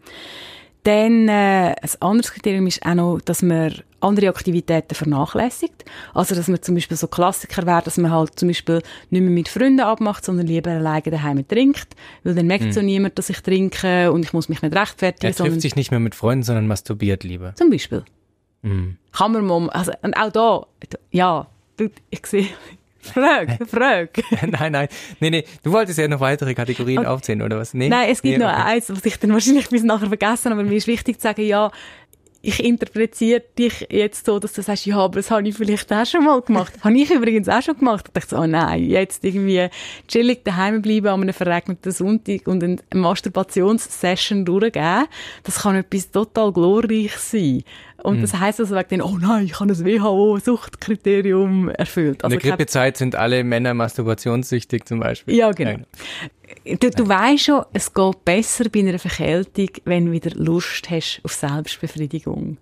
Dann 0.84 1.28
äh, 1.28 1.76
ein 1.80 1.90
anderes 2.00 2.32
Kriterium 2.32 2.66
ist 2.66 2.84
auch 2.84 2.96
noch, 2.96 3.22
dass 3.22 3.44
man 3.44 3.74
andere 4.00 4.30
Aktivitäten 4.30 4.96
vernachlässigt. 4.96 5.86
Also, 6.14 6.34
dass 6.34 6.48
man 6.48 6.62
zum 6.62 6.76
Beispiel 6.76 6.98
so 6.98 7.08
Klassiker 7.08 7.66
wäre, 7.68 7.84
dass 7.84 7.98
man 7.98 8.12
halt 8.12 8.40
zum 8.40 8.48
Beispiel 8.48 8.82
nicht 9.12 9.22
mehr 9.22 9.30
mit 9.30 9.48
Freunden 9.48 9.82
abmacht, 9.82 10.26
sondern 10.26 10.48
lieber 10.48 10.72
alleine 10.72 11.04
daheim 11.04 11.48
trinkt. 11.48 11.96
Weil 12.24 12.34
dann 12.34 12.48
merkt 12.48 12.66
hm. 12.66 12.72
so 12.72 12.82
niemand, 12.82 13.20
dass 13.20 13.30
ich 13.30 13.42
trinke 13.42 14.12
und 14.12 14.24
ich 14.24 14.34
muss 14.34 14.50
mich 14.50 14.62
nicht 14.64 14.76
rechtfertigen. 14.76 15.32
Er 15.32 15.36
trifft 15.36 15.62
sich 15.62 15.76
nicht 15.76 15.92
mehr 15.92 16.00
mit 16.00 16.16
Freunden, 16.16 16.44
sondern 16.44 16.66
masturbiert 16.66 17.24
lieber. 17.24 17.54
Zum 17.56 17.70
Beispiel. 17.70 18.04
Hm. 18.64 18.98
Kann 19.12 19.32
man 19.32 19.70
also, 19.70 19.92
und 20.02 20.16
auch 20.16 20.32
da, 20.32 20.66
ja, 21.12 21.48
ich 22.10 22.26
sehe, 22.26 22.48
Frag, 23.02 23.58
frag. 23.68 24.10
nein, 24.48 24.72
nein. 24.72 24.88
Nee, 25.20 25.30
nee. 25.30 25.44
Du 25.64 25.72
wolltest 25.72 25.98
ja 25.98 26.08
noch 26.08 26.20
weitere 26.20 26.54
Kategorien 26.54 27.00
okay. 27.00 27.08
aufzählen, 27.08 27.42
oder 27.42 27.58
was? 27.58 27.74
Nee? 27.74 27.90
Nein, 27.90 28.10
es 28.10 28.22
gibt 28.22 28.38
nee, 28.38 28.44
noch 28.44 28.52
okay. 28.52 28.64
eins, 28.64 28.90
was 28.90 29.06
ich 29.06 29.18
dann 29.18 29.34
wahrscheinlich 29.34 29.70
bis 29.70 29.84
nachher 29.84 30.08
vergessen 30.08 30.52
aber 30.52 30.64
mir 30.64 30.76
ist 30.76 30.88
wichtig 30.88 31.18
zu 31.18 31.24
sagen, 31.24 31.44
ja, 31.44 31.72
ich 32.44 32.64
interpretiere 32.64 33.44
dich 33.58 33.88
jetzt 33.90 34.26
so, 34.26 34.40
dass 34.40 34.54
du 34.54 34.64
sagst, 34.64 34.86
ja, 34.86 34.98
aber 34.98 35.16
das 35.16 35.30
habe 35.30 35.48
ich 35.48 35.56
vielleicht 35.56 35.94
auch 35.94 36.06
schon 36.06 36.26
mal 36.26 36.42
gemacht. 36.42 36.74
habe 36.84 36.98
ich 36.98 37.12
übrigens 37.12 37.48
auch 37.48 37.62
schon 37.62 37.78
gemacht. 37.78 38.06
Ich 38.08 38.14
dachte 38.14 38.36
so, 38.36 38.42
oh 38.42 38.48
nein, 38.48 38.84
jetzt 38.84 39.24
irgendwie 39.24 39.68
chillig 40.08 40.44
daheim 40.44 40.82
bleiben 40.82 41.08
an 41.08 41.22
einem 41.22 41.34
verregneten 41.34 41.92
Sonntag 41.92 42.48
und 42.48 42.64
eine 42.64 42.80
Masturbationssession 42.94 44.46
durchgeben. 44.46 45.06
Das 45.44 45.62
kann 45.62 45.76
etwas 45.76 46.10
total 46.10 46.52
glorreich 46.52 47.16
sein. 47.18 47.64
Und 48.04 48.18
mhm. 48.18 48.22
das 48.22 48.40
heisst 48.40 48.60
also 48.60 48.76
wegen 48.76 48.90
den, 48.90 49.02
oh 49.02 49.18
nein, 49.20 49.46
ich 49.46 49.60
habe 49.60 49.68
das 49.68 49.86
WHO-Suchtkriterium 49.86 51.70
erfüllt. 51.70 52.24
Also 52.24 52.36
In 52.36 52.42
der 52.42 52.50
Grippezeit 52.52 52.98
sind 52.98 53.16
alle 53.16 53.44
Männer 53.44 53.74
masturbationssüchtig 53.74 54.86
zum 54.86 55.00
Beispiel. 55.00 55.36
Ja, 55.36 55.52
genau. 55.52 55.78
Du, 56.66 56.90
du 56.90 57.08
weißt 57.08 57.44
schon, 57.44 57.66
es 57.74 57.94
geht 57.94 58.26
besser 58.26 58.66
bei 58.70 58.80
einer 58.80 59.00
Verkältung, 59.00 59.70
wenn 59.86 60.08
du 60.08 60.12
wieder 60.12 60.32
Lust 60.32 60.90
hast 60.90 61.22
auf 61.24 61.34
Selbstbefriedigung. 61.34 62.58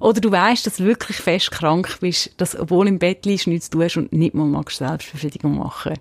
Oder 0.00 0.20
du 0.20 0.30
weißt, 0.30 0.66
dass 0.66 0.76
du 0.76 0.84
wirklich 0.84 1.16
fest 1.16 1.50
krank 1.50 1.98
bist, 2.00 2.32
dass 2.36 2.58
obwohl 2.58 2.88
im 2.88 2.98
Bett 2.98 3.26
liegst, 3.26 3.46
nichts 3.46 3.70
tust 3.70 3.96
und 3.96 4.12
nicht 4.12 4.34
mal 4.34 4.46
magst 4.46 4.78
Selbstbefriedigung 4.78 5.56
machen. 5.56 5.94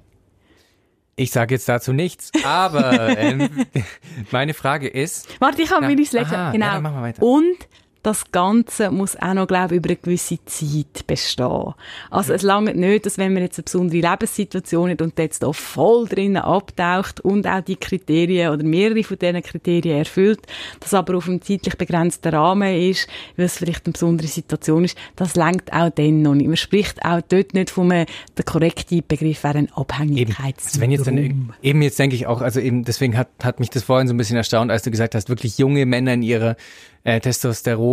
Ich 1.15 1.31
sage 1.31 1.55
jetzt 1.55 1.69
dazu 1.69 1.93
nichts, 1.93 2.31
aber 2.43 3.17
ähm, 3.17 3.49
meine 4.31 4.53
Frage 4.53 4.87
ist. 4.87 5.27
Warte, 5.39 5.61
ich 5.61 5.71
habe 5.71 5.87
mir 5.87 5.95
das 5.95 6.11
letzte. 6.11 6.49
Genau. 6.51 6.65
Ja, 6.65 7.13
Und 7.19 7.57
das 8.03 8.31
Ganze 8.31 8.91
muss 8.91 9.15
auch 9.15 9.33
noch, 9.33 9.47
glaube 9.47 9.75
ich, 9.75 9.77
über 9.77 9.89
eine 9.89 9.95
gewisse 9.95 10.37
Zeit 10.45 11.07
bestehen. 11.07 11.73
Also 12.11 12.33
es 12.33 12.41
langt 12.41 12.75
nicht, 12.75 13.05
dass 13.05 13.17
wenn 13.17 13.33
man 13.33 13.43
jetzt 13.43 13.57
eine 13.57 13.63
besondere 13.63 14.11
Lebenssituation 14.11 14.89
hat 14.91 15.01
und 15.01 15.17
jetzt 15.17 15.41
da 15.41 15.53
voll 15.53 16.07
drinnen 16.07 16.41
abtaucht 16.41 17.21
und 17.21 17.47
auch 17.47 17.61
die 17.61 17.77
Kriterien 17.77 18.51
oder 18.51 18.63
mehrere 18.63 19.03
von 19.03 19.17
diesen 19.17 19.41
Kriterien 19.41 19.99
erfüllt, 19.99 20.41
das 20.81 20.93
aber 20.93 21.15
auf 21.15 21.29
einem 21.29 21.41
zeitlich 21.41 21.77
begrenzten 21.77 22.33
Rahmen 22.35 22.75
ist, 22.75 23.07
weil 23.37 23.45
es 23.45 23.57
vielleicht 23.57 23.85
eine 23.85 23.93
besondere 23.93 24.27
Situation 24.27 24.83
ist, 24.83 24.97
das 25.15 25.35
langt 25.35 25.71
auch 25.71 25.89
dann 25.89 26.21
noch 26.21 26.35
nicht. 26.35 26.47
Man 26.47 26.57
spricht 26.57 27.05
auch 27.05 27.21
dort 27.21 27.53
nicht 27.53 27.69
von 27.69 27.89
einem, 27.89 28.05
der 28.37 28.43
korrekte 28.43 29.01
Begriff 29.01 29.45
wäre 29.45 29.59
ein 29.59 29.71
Abhängigkeitssyndrom. 29.71 30.51
Also 30.65 30.81
wenn 30.81 30.91
jetzt 30.91 31.07
dann, 31.07 31.53
eben 31.61 31.81
jetzt 31.81 31.99
denke 31.99 32.17
ich 32.17 32.27
auch, 32.27 32.41
also 32.41 32.59
eben 32.59 32.83
deswegen 32.83 33.17
hat, 33.17 33.29
hat 33.41 33.61
mich 33.61 33.69
das 33.69 33.83
vorhin 33.83 34.09
so 34.09 34.13
ein 34.13 34.17
bisschen 34.17 34.35
erstaunt, 34.35 34.71
als 34.71 34.83
du 34.83 34.91
gesagt 34.91 35.15
hast, 35.15 35.29
wirklich 35.29 35.57
junge 35.57 35.85
Männer 35.85 36.13
in 36.13 36.21
ihrer 36.21 36.57
äh, 37.03 37.19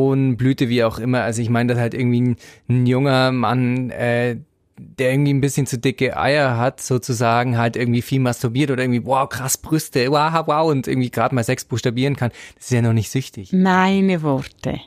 Testosteronblüte, 0.01 0.69
wie 0.69 0.85
auch 0.85 0.99
immer. 0.99 1.23
Also 1.23 1.43
ich 1.43 1.51
meine, 1.51 1.73
dass 1.73 1.81
halt 1.81 1.95
irgendwie 1.95 2.21
ein, 2.21 2.37
ein 2.69 2.87
junger 2.87 3.33
Mann, 3.33 3.91
äh, 3.91 4.37
der 4.79 5.13
irgendwie 5.13 5.35
ein 5.35 5.41
bisschen 5.41 5.67
zu 5.67 5.79
dicke 5.79 6.17
Eier 6.17 6.57
hat, 6.57 6.81
sozusagen 6.81 7.59
halt 7.59 7.77
irgendwie 7.77 8.03
viel 8.03 8.21
masturbiert 8.21 8.71
oder 8.71 8.83
irgendwie, 8.83 9.05
wow, 9.05 9.29
krass 9.29 9.59
Brüste, 9.59 10.11
wow, 10.11 10.47
wow, 10.47 10.71
und 10.71 10.89
irgendwie 10.89 11.11
gerade 11.11 11.35
mal 11.35 11.45
Sex 11.45 11.67
buchstabieren 11.67 12.17
kann, 12.17 12.31
das 12.57 12.67
ist 12.67 12.71
ja 12.71 12.83
noch 12.83 12.95
nicht 12.95 13.11
süchtig. 13.11 13.53
Meine 13.53 14.23
Worte. 14.23 14.81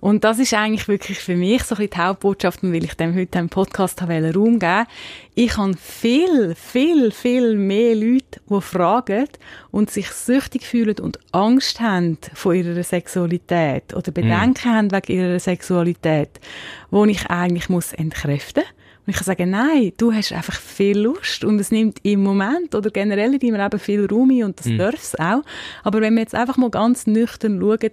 Und 0.00 0.24
das 0.24 0.38
ist 0.38 0.54
eigentlich 0.54 0.88
wirklich 0.88 1.18
für 1.18 1.36
mich 1.36 1.64
so 1.64 1.74
ein 1.74 1.78
bisschen 1.78 1.90
die 1.90 1.98
Hauptbotschaft, 1.98 2.62
weil 2.62 2.84
ich 2.84 2.94
dem 2.94 3.14
heute 3.14 3.38
einen 3.38 3.48
Podcast 3.48 4.02
habe 4.02 4.32
Raum 4.34 4.58
geben 4.58 4.86
Ich 5.34 5.56
habe 5.56 5.76
viel, 5.76 6.54
viel, 6.54 7.10
viel 7.10 7.56
mehr 7.56 7.94
Leute, 7.94 8.40
die 8.48 8.60
fragen 8.60 9.28
und 9.70 9.90
sich 9.90 10.08
süchtig 10.08 10.62
fühlen 10.64 10.98
und 11.00 11.18
Angst 11.32 11.80
haben 11.80 12.18
vor 12.34 12.54
ihrer 12.54 12.82
Sexualität 12.82 13.94
oder 13.94 14.10
Bedenken 14.12 14.70
mm. 14.70 14.74
haben 14.74 14.92
wegen 14.92 15.12
ihrer 15.12 15.38
Sexualität, 15.38 16.40
wo 16.90 17.04
ich 17.04 17.26
eigentlich 17.26 17.68
muss 17.68 17.92
entkräften 17.92 18.64
muss. 18.64 18.76
Und 19.06 19.10
ich 19.10 19.16
kann 19.18 19.24
sagen, 19.24 19.50
nein, 19.50 19.92
du 19.98 20.12
hast 20.12 20.32
einfach 20.32 20.60
viel 20.60 20.98
Lust 20.98 21.44
und 21.44 21.60
es 21.60 21.70
nimmt 21.70 21.98
im 22.02 22.24
Moment 22.24 22.74
oder 22.74 22.90
generell 22.90 23.34
in 23.34 23.38
deinem 23.38 23.62
Leben 23.62 23.78
viel 23.78 24.04
Raum 24.04 24.30
ein 24.30 24.42
und 24.42 24.58
das 24.58 24.66
mm. 24.66 24.78
darf 24.78 24.94
es 24.94 25.18
auch. 25.18 25.42
Aber 25.84 26.00
wenn 26.00 26.14
wir 26.14 26.22
jetzt 26.22 26.34
einfach 26.34 26.56
mal 26.56 26.70
ganz 26.70 27.06
nüchtern 27.06 27.60
schauen, 27.60 27.90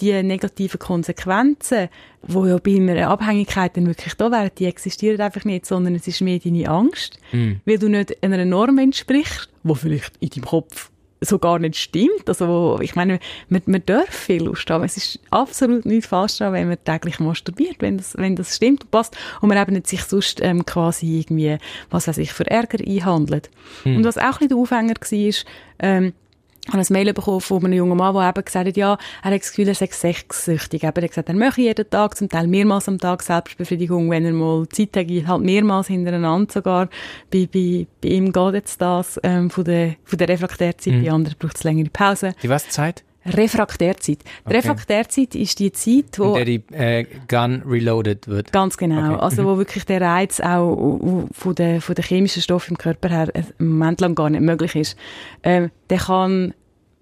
die 0.00 0.22
negativen 0.22 0.78
Konsequenzen, 0.78 1.88
wo 2.22 2.46
ja 2.46 2.58
bei 2.58 2.76
einer 2.76 3.08
Abhängigkeit 3.08 3.76
dann 3.76 3.86
wirklich 3.86 4.14
da 4.14 4.30
wären, 4.30 4.50
die 4.58 4.66
existieren 4.66 5.20
einfach 5.20 5.44
nicht, 5.44 5.66
sondern 5.66 5.94
es 5.94 6.06
ist 6.06 6.20
mehr 6.20 6.38
deine 6.38 6.68
Angst, 6.68 7.18
mm. 7.32 7.52
weil 7.64 7.78
du 7.78 7.88
nicht 7.88 8.22
einer 8.22 8.44
Norm 8.44 8.78
entsprichst, 8.78 9.48
wo 9.62 9.74
vielleicht 9.74 10.12
in 10.20 10.30
deinem 10.30 10.44
Kopf 10.44 10.90
so 11.20 11.38
gar 11.38 11.58
nicht 11.58 11.76
stimmt. 11.76 12.28
Also, 12.28 12.78
ich 12.80 12.94
meine, 12.94 13.18
man, 13.48 13.62
man 13.66 13.82
darf 13.86 14.08
viel 14.08 14.44
Lust 14.44 14.68
haben. 14.70 14.84
Es 14.84 14.96
ist 14.96 15.18
absolut 15.30 15.86
nicht 15.86 16.06
falsch 16.06 16.38
daran, 16.38 16.54
wenn 16.54 16.68
man 16.68 16.84
täglich 16.84 17.18
masturbiert, 17.20 17.76
wenn 17.80 17.96
das, 17.96 18.16
wenn 18.16 18.36
das 18.36 18.54
stimmt 18.54 18.84
und 18.84 18.90
passt 18.90 19.16
und 19.40 19.48
man 19.48 19.58
eben 19.58 19.72
nicht 19.72 19.86
sich 19.86 20.02
sonst 20.02 20.40
ähm, 20.42 20.66
quasi 20.66 21.20
irgendwie, 21.20 21.56
was 21.90 22.06
weiß 22.06 22.18
ich, 22.18 22.32
für 22.32 22.46
Ärger 22.46 22.78
einhandelt. 22.86 23.50
Hm. 23.84 23.96
Und 23.96 24.04
was 24.04 24.18
auch 24.18 24.40
ein 24.40 24.48
bisschen 24.48 24.48
der 24.48 24.58
Aufhänger 24.58 24.94
war, 24.94 25.34
ähm, 25.78 26.12
ich 26.25 26.25
habe 26.68 26.78
ein 26.78 26.86
Mail 26.90 27.12
bekommen 27.12 27.40
von 27.40 27.64
einem 27.64 27.74
jungen 27.74 27.96
Mann, 27.96 28.14
der 28.14 28.28
eben 28.28 28.44
gesagt 28.44 28.68
hat, 28.68 28.76
ja, 28.76 28.98
er 29.22 29.30
hat 29.30 29.40
das 29.40 29.50
Gefühl, 29.50 29.68
er 29.68 29.74
sei 29.74 29.88
sexsüchtig. 29.90 30.82
er 30.82 30.88
hat 30.88 30.94
gesagt, 30.94 31.28
er 31.28 31.34
möchte 31.34 31.60
jeden 31.60 31.88
Tag, 31.88 32.16
zum 32.16 32.28
Teil 32.28 32.46
mehrmals 32.46 32.88
am 32.88 32.98
Tag 32.98 33.22
Selbstbefriedigung, 33.22 34.10
wenn 34.10 34.24
er 34.24 34.32
mal 34.32 34.68
Zeit 34.68 34.96
hat, 34.96 35.26
halt 35.26 35.42
mehrmals 35.42 35.88
hintereinander 35.88 36.52
sogar. 36.52 36.88
Bei, 37.30 37.48
bei, 37.52 37.86
bei 38.00 38.08
ihm 38.08 38.32
geht 38.32 38.54
jetzt 38.54 38.80
das 38.80 39.20
ähm, 39.22 39.50
von, 39.50 39.64
der, 39.64 39.96
von 40.04 40.18
der 40.18 40.28
Refraktärzeit, 40.28 40.94
mhm. 40.94 41.04
bei 41.04 41.10
anderen 41.10 41.36
braucht 41.38 41.56
es 41.56 41.64
längere 41.64 41.90
Pause. 41.90 42.34
Die 42.42 42.48
was 42.48 42.68
Zeit? 42.68 43.04
Refraktärzeit. 43.34 44.18
Die 44.22 44.46
okay. 44.46 44.56
Refraktärzeit 44.56 45.34
ist 45.34 45.58
die 45.58 45.72
Zeit, 45.72 46.18
wo... 46.18 46.34
In 46.34 46.34
der 46.34 46.44
die 46.44 46.62
äh, 46.72 47.06
Gun 47.28 47.62
reloaded 47.66 48.28
wird. 48.28 48.52
Ganz 48.52 48.76
genau. 48.76 49.14
Okay. 49.14 49.22
Also 49.22 49.44
wo 49.44 49.54
mhm. 49.54 49.58
wirklich 49.58 49.84
der 49.84 50.00
Reiz 50.00 50.40
auch 50.40 51.26
von 51.32 51.54
den, 51.54 51.80
von 51.80 51.94
den 51.94 52.04
chemischen 52.04 52.42
Stoffen 52.42 52.72
im 52.72 52.78
Körper 52.78 53.08
her 53.08 53.32
einen 53.34 53.68
Moment 53.78 54.00
lang 54.00 54.14
gar 54.14 54.30
nicht 54.30 54.42
möglich 54.42 54.74
ist. 54.76 54.96
Ähm, 55.42 55.70
der 55.90 55.98
kann 55.98 56.54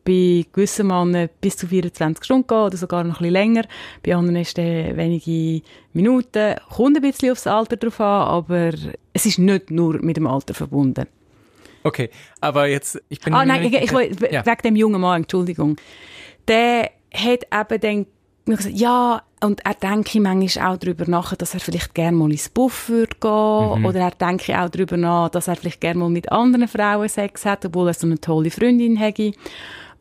bei 0.04 0.45
gewissen 0.52 0.87
Männern 0.87 1.28
bis 1.40 1.57
zu 1.57 1.66
24 1.66 2.25
Stunden 2.25 2.47
gehen 2.47 2.59
oder 2.59 2.76
sogar 2.76 3.04
noch 3.04 3.14
ein 3.14 3.19
bisschen 3.19 3.33
länger. 3.33 3.62
Bei 4.04 4.14
anderen 4.14 4.37
ist 4.37 4.59
es 4.59 4.97
wenige 4.97 5.64
Minuten. 5.93 6.57
Kommt 6.69 6.97
ein 6.97 7.02
bisschen 7.02 7.33
aufs 7.33 7.47
Alter 7.47 7.76
drauf 7.76 8.00
an, 8.00 8.28
aber 8.28 8.71
es 9.12 9.26
ist 9.26 9.38
nicht 9.38 9.71
nur 9.71 10.00
mit 10.02 10.16
dem 10.16 10.26
Alter 10.26 10.54
verbunden. 10.54 11.07
Okay, 11.85 12.11
aber 12.41 12.67
jetzt, 12.67 13.00
ich 13.09 13.21
bin... 13.21 13.35
Ah 13.35 13.45
nein, 13.45 13.62
ich, 13.62 13.75
ich, 13.75 13.93
ich, 13.93 14.33
ja. 14.33 14.45
wegen 14.45 14.62
dem 14.64 14.76
jungen 14.76 15.00
Mann, 15.00 15.23
Entschuldigung 15.23 15.76
der 16.49 16.91
hat 17.12 17.47
eben 17.53 18.07
dann 18.47 18.57
gesagt, 18.57 18.76
ja, 18.76 19.23
und 19.41 19.64
er 19.64 19.75
denke 19.75 20.21
manchmal 20.21 20.75
auch 20.75 20.79
darüber 20.79 21.05
nach, 21.07 21.35
dass 21.37 21.55
er 21.55 21.61
vielleicht 21.61 21.95
gerne 21.95 22.17
mal 22.17 22.31
ins 22.31 22.49
Buff 22.49 22.88
würde 22.88 23.17
gehen. 23.21 23.81
Mhm. 23.81 23.87
Oder 23.87 24.00
er 24.00 24.11
denke 24.11 24.59
auch 24.59 24.69
darüber 24.69 24.97
nach, 24.97 25.29
dass 25.29 25.49
er 25.49 25.57
vielleicht 25.57 25.81
gerne 25.81 26.00
mal 26.00 26.11
mit 26.11 26.31
anderen 26.33 26.69
Frauen 26.69 27.09
Sex 27.09 27.45
hat, 27.45 27.64
obwohl 27.64 27.88
er 27.88 27.95
so 27.95 28.07
eine 28.07 28.21
tolle 28.21 28.50
Freundin 28.50 28.97
hätte. 28.97 29.33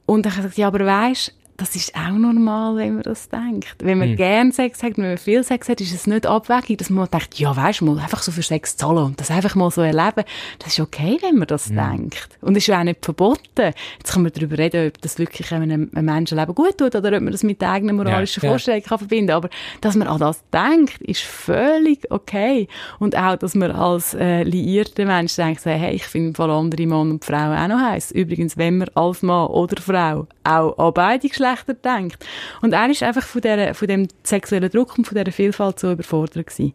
Und 0.05 0.25
er 0.25 0.31
hat 0.31 0.43
gesagt, 0.43 0.57
ja, 0.57 0.67
aber 0.67 0.85
weisst, 0.85 1.35
das 1.57 1.75
ist 1.75 1.93
auch 1.95 2.11
normal, 2.11 2.77
wenn 2.77 2.95
man 2.95 3.03
das 3.03 3.29
denkt. 3.29 3.75
Wenn 3.79 3.99
man 3.99 4.11
mhm. 4.11 4.15
gern 4.15 4.51
Sex 4.51 4.81
hat, 4.81 4.97
wenn 4.97 5.07
man 5.07 5.17
viel 5.17 5.43
Sex 5.43 5.69
hat, 5.69 5.79
ist 5.81 5.93
es 5.93 6.07
nicht 6.07 6.25
abwegig, 6.25 6.79
dass 6.79 6.89
man 6.89 7.07
denkt, 7.09 7.35
ja, 7.35 7.55
weisst 7.55 7.81
du 7.81 7.85
mal, 7.85 7.99
einfach 7.99 8.23
so 8.23 8.31
für 8.31 8.41
Sex 8.41 8.75
zahlen 8.75 9.05
und 9.05 9.19
das 9.19 9.29
einfach 9.29 9.53
mal 9.55 9.69
so 9.69 9.81
erleben. 9.81 10.23
Das 10.59 10.69
ist 10.69 10.79
okay, 10.79 11.17
wenn 11.21 11.37
man 11.37 11.47
das 11.47 11.69
mhm. 11.69 11.75
denkt. 11.75 12.29
Und 12.41 12.57
ist 12.57 12.69
auch 12.71 12.83
nicht 12.83 13.05
verboten. 13.05 13.73
Jetzt 13.97 14.11
kann 14.11 14.23
man 14.23 14.31
darüber 14.33 14.57
reden, 14.57 14.87
ob 14.87 15.01
das 15.01 15.19
wirklich 15.19 15.51
einem, 15.53 15.89
einem 15.93 16.05
Menschenleben 16.05 16.55
gut 16.55 16.77
tut 16.77 16.95
oder 16.95 17.15
ob 17.15 17.21
man 17.21 17.31
das 17.31 17.43
mit 17.43 17.61
der 17.61 17.71
eigenen 17.71 17.97
moralischen 17.97 18.41
ja, 18.43 18.49
Vorstellung 18.49 18.81
ja. 18.81 18.87
kann 18.87 18.97
verbinden 18.97 19.27
kann. 19.27 19.37
Aber 19.37 19.49
dass 19.81 19.95
man 19.95 20.07
an 20.07 20.19
das 20.19 20.43
denkt, 20.51 21.01
ist 21.01 21.21
völlig 21.21 22.09
okay. 22.09 22.67
Und 22.97 23.15
auch, 23.15 23.35
dass 23.35 23.53
man 23.53 23.71
als 23.71 24.15
äh, 24.15 24.41
liierter 24.43 25.05
Mensch 25.05 25.35
denkt, 25.35 25.63
hey, 25.65 25.93
ich 25.93 26.05
finde 26.05 26.33
voll 26.33 26.49
andere 26.49 26.87
Mann 26.87 27.11
und 27.11 27.25
Frau 27.25 27.53
auch 27.53 27.67
noch 27.67 27.79
heiß. 27.79 28.11
Übrigens, 28.11 28.57
wenn 28.57 28.79
man 28.79 28.89
als 28.95 29.21
Mann 29.21 29.47
oder 29.47 29.79
Frau 29.79 30.27
auch 30.43 30.77
an 30.77 30.93
beide 30.93 31.29
Geschlechter 31.29 31.42
denkt. 31.85 32.25
Und 32.61 32.73
er 32.73 32.89
ist 32.89 33.03
einfach 33.03 33.23
von, 33.23 33.41
der, 33.41 33.73
von 33.73 33.87
dem 33.87 34.07
sexuellen 34.23 34.69
Druck 34.69 34.97
und 34.97 35.05
von 35.05 35.17
dieser 35.17 35.31
Vielfalt 35.31 35.79
so 35.79 35.91
überfordert 35.91 36.47
gewesen. 36.47 36.73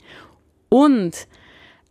Und 0.69 1.27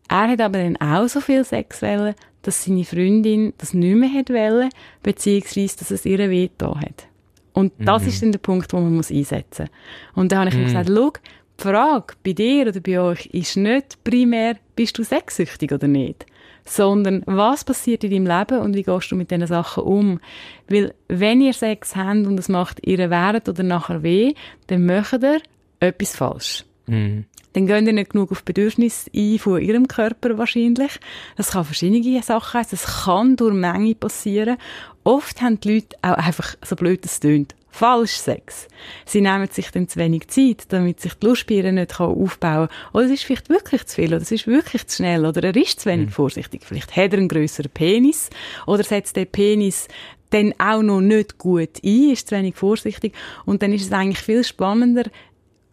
er 0.09 0.29
hat 0.29 0.41
aber 0.41 0.59
dann 0.59 0.77
auch 0.77 1.07
so 1.07 1.19
viel 1.19 1.43
Sex 1.43 1.81
wollen, 1.81 2.15
dass 2.41 2.63
seine 2.63 2.85
Freundin 2.85 3.53
das 3.57 3.73
nicht 3.73 3.95
mehr 3.95 4.13
hat 4.13 4.29
wollen, 4.29 4.69
beziehungsweise, 5.03 5.77
dass 5.79 5.91
es 5.91 6.05
ihr 6.05 6.17
weh 6.29 6.49
hat. 6.61 7.07
Und 7.53 7.73
das 7.79 8.03
mhm. 8.03 8.07
ist 8.07 8.21
dann 8.21 8.31
der 8.31 8.39
Punkt, 8.39 8.71
wo 8.71 8.77
man 8.77 8.95
muss 8.95 9.11
einsetzen 9.11 9.63
muss. 9.63 10.15
Und 10.15 10.31
da 10.31 10.39
habe 10.39 10.49
ich 10.49 10.55
mhm. 10.55 10.61
ihm 10.61 10.65
gesagt, 10.67 10.89
schau, 10.93 11.11
die 11.59 11.63
Frage 11.63 12.13
bei 12.23 12.33
dir 12.33 12.67
oder 12.67 12.79
bei 12.79 12.99
euch 12.99 13.25
ist 13.27 13.57
nicht 13.57 14.03
primär, 14.03 14.57
bist 14.75 14.97
du 14.97 15.03
sexsüchtig 15.03 15.71
oder 15.71 15.87
nicht? 15.87 16.25
Sondern 16.69 17.23
was 17.25 17.63
passiert 17.63 18.03
in 18.03 18.11
deinem 18.11 18.37
Leben 18.39 18.61
und 18.61 18.75
wie 18.75 18.83
gehst 18.83 19.11
du 19.11 19.15
mit 19.15 19.31
diesen 19.31 19.47
Sachen 19.47 19.83
um? 19.83 20.19
Weil 20.67 20.93
wenn 21.07 21.41
ihr 21.41 21.53
Sex 21.53 21.95
habt 21.95 22.25
und 22.25 22.39
es 22.39 22.49
macht 22.49 22.85
ihr 22.85 23.09
während 23.09 23.47
oder 23.49 23.63
nachher 23.63 24.03
weh, 24.03 24.33
dann 24.67 24.85
macht 24.85 25.23
ihr 25.23 25.41
etwas 25.79 26.15
falsch. 26.15 26.65
Mhm. 26.87 27.25
Dann 27.53 27.65
gehen 27.65 27.87
ihr 27.87 27.93
nicht 27.93 28.11
genug 28.11 28.31
auf 28.31 28.43
Bedürfnisse 28.43 29.09
ein 29.15 29.39
von 29.39 29.59
ihrem 29.59 29.87
Körper 29.87 30.37
wahrscheinlich. 30.37 30.99
Das 31.37 31.51
kann 31.51 31.65
verschiedene 31.65 32.21
Sachen 32.21 32.59
heißen. 32.59 32.77
Das 32.77 33.05
kann 33.05 33.35
durch 33.35 33.53
Menge 33.53 33.95
passieren. 33.95 34.57
Oft 35.03 35.41
haben 35.41 35.59
die 35.59 35.75
Leute 35.75 35.97
auch 36.01 36.17
einfach, 36.17 36.55
so 36.63 36.75
blöd 36.75 37.03
es 37.05 37.19
tönt, 37.19 37.55
falsch 37.69 38.17
Sex. 38.17 38.67
Sie 39.05 39.21
nehmen 39.21 39.47
sich 39.51 39.69
dann 39.71 39.87
zu 39.87 39.99
wenig 39.99 40.27
Zeit, 40.29 40.65
damit 40.69 40.99
sich 40.99 41.13
die 41.13 41.25
Lust 41.25 41.49
nicht 41.49 41.99
aufbauen 41.99 42.67
kann. 42.67 42.69
Oder 42.93 43.05
es 43.05 43.11
ist 43.11 43.23
vielleicht 43.23 43.49
wirklich 43.49 43.85
zu 43.85 43.95
viel, 43.95 44.13
oder 44.13 44.21
es 44.21 44.31
ist 44.31 44.47
wirklich 44.47 44.87
zu 44.87 44.97
schnell, 44.97 45.25
oder 45.25 45.43
er 45.43 45.55
ist 45.55 45.81
zu 45.81 45.89
wenig 45.89 46.07
mhm. 46.07 46.11
vorsichtig. 46.11 46.61
Vielleicht 46.65 46.95
hat 46.95 47.13
er 47.13 47.19
einen 47.19 47.27
grösseren 47.27 47.71
Penis, 47.71 48.29
oder 48.65 48.83
setzt 48.83 49.15
der 49.15 49.25
Penis 49.25 49.87
dann 50.29 50.53
auch 50.57 50.81
noch 50.81 51.01
nicht 51.01 51.37
gut 51.37 51.81
ein, 51.83 52.11
ist 52.11 52.29
zu 52.29 52.35
wenig 52.35 52.55
vorsichtig. 52.55 53.13
Und 53.45 53.61
dann 53.61 53.73
ist 53.73 53.83
es 53.83 53.91
eigentlich 53.91 54.19
viel 54.19 54.43
spannender, 54.43 55.03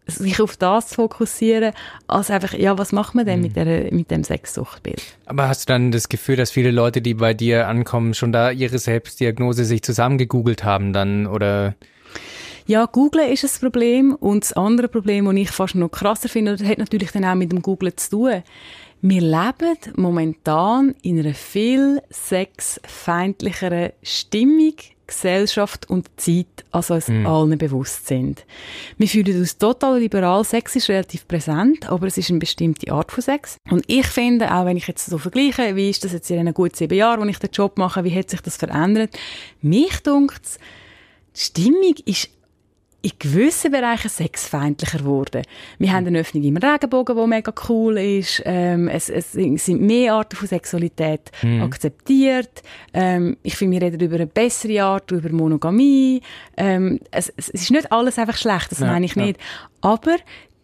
sich 0.06 0.40
auf 0.40 0.56
das 0.56 0.88
zu 0.88 0.96
fokussieren, 0.96 1.72
als 2.06 2.30
einfach, 2.30 2.54
ja, 2.54 2.76
was 2.78 2.92
macht 2.92 3.14
man 3.14 3.26
denn 3.26 3.40
mit, 3.40 3.56
mhm. 3.56 3.64
der, 3.64 3.94
mit 3.94 4.10
dem 4.10 4.24
Sexsuchtbild? 4.24 5.02
Aber 5.26 5.48
hast 5.48 5.68
du 5.68 5.72
dann 5.72 5.90
das 5.90 6.08
Gefühl, 6.08 6.36
dass 6.36 6.50
viele 6.50 6.70
Leute, 6.70 7.00
die 7.00 7.14
bei 7.14 7.34
dir 7.34 7.68
ankommen, 7.68 8.14
schon 8.14 8.32
da 8.32 8.50
ihre 8.50 8.78
Selbstdiagnose 8.78 9.64
sich 9.64 9.82
zusammengegoogelt 9.82 10.64
haben 10.64 10.92
dann, 10.92 11.26
oder? 11.26 11.74
Ja, 12.66 12.86
Googlen 12.86 13.30
ist 13.30 13.44
ein 13.44 13.60
Problem. 13.60 14.14
Und 14.14 14.44
das 14.44 14.52
andere 14.54 14.88
Problem, 14.88 15.26
das 15.26 15.34
ich 15.34 15.50
fast 15.50 15.74
noch 15.74 15.90
krasser 15.90 16.28
finde, 16.28 16.56
das 16.56 16.66
hat 16.66 16.78
natürlich 16.78 17.12
dann 17.12 17.24
auch 17.24 17.34
mit 17.34 17.52
dem 17.52 17.62
Googlen 17.62 17.96
zu 17.96 18.10
tun. 18.10 18.42
Wir 19.06 19.20
leben 19.20 19.76
momentan 19.96 20.94
in 21.02 21.18
einer 21.18 21.34
viel 21.34 22.00
sexfeindlicheren 22.08 23.90
Stimmung, 24.02 24.72
Gesellschaft 25.06 25.90
und 25.90 26.08
Zeit, 26.16 26.64
als 26.70 26.90
uns 26.90 27.08
mm. 27.08 27.26
allen 27.26 27.58
bewusst 27.58 28.06
sind. 28.06 28.46
Wir 28.96 29.06
fühlen 29.06 29.38
uns 29.38 29.58
total 29.58 29.98
liberal. 29.98 30.42
Sex 30.42 30.76
ist 30.76 30.88
relativ 30.88 31.28
präsent, 31.28 31.86
aber 31.90 32.06
es 32.06 32.16
ist 32.16 32.30
eine 32.30 32.38
bestimmte 32.38 32.90
Art 32.90 33.12
von 33.12 33.22
Sex. 33.22 33.58
Und 33.70 33.84
ich 33.88 34.06
finde, 34.06 34.50
auch 34.50 34.64
wenn 34.64 34.78
ich 34.78 34.86
jetzt 34.86 35.04
so 35.04 35.18
vergleiche, 35.18 35.76
wie 35.76 35.90
ist 35.90 36.02
das 36.02 36.14
jetzt 36.14 36.30
in 36.30 36.38
einen 36.38 36.54
guten 36.54 36.74
sieben 36.74 36.96
Jahren, 36.96 37.20
wo 37.20 37.26
ich 37.26 37.38
den 37.38 37.50
Job 37.52 37.76
mache, 37.76 38.04
wie 38.04 38.18
hat 38.18 38.30
sich 38.30 38.40
das 38.40 38.56
verändert? 38.56 39.10
Mich 39.60 40.00
dunkt 40.02 40.58
die 41.36 41.40
Stimmung 41.40 41.94
ist 42.06 42.30
in 43.04 43.12
gewissen 43.18 43.70
Bereichen 43.70 44.08
sexfeindlicher 44.08 44.98
geworden. 44.98 45.42
Wir 45.78 45.92
haben 45.92 46.06
eine 46.06 46.20
Öffnung 46.20 46.42
im 46.42 46.56
Regenbogen, 46.56 47.14
die 47.14 47.26
mega 47.26 47.52
cool 47.68 47.98
ist. 47.98 48.40
Ähm, 48.46 48.88
es, 48.88 49.10
es 49.10 49.32
sind 49.32 49.82
mehr 49.82 50.14
Arten 50.14 50.36
von 50.36 50.48
Sexualität 50.48 51.30
mhm. 51.42 51.62
akzeptiert. 51.62 52.62
Ähm, 52.94 53.36
ich 53.42 53.56
finde, 53.56 53.78
wir 53.78 53.86
reden 53.86 54.00
über 54.00 54.14
eine 54.14 54.26
bessere 54.26 54.82
Art, 54.82 55.10
über 55.10 55.28
Monogamie. 55.28 56.22
Ähm, 56.56 56.98
es, 57.10 57.30
es, 57.36 57.50
ist 57.50 57.70
nicht 57.70 57.92
alles 57.92 58.18
einfach 58.18 58.38
schlecht, 58.38 58.70
das 58.70 58.78
ja, 58.78 58.86
meine 58.86 59.04
ich 59.04 59.16
nicht. 59.16 59.38
Aber 59.82 60.16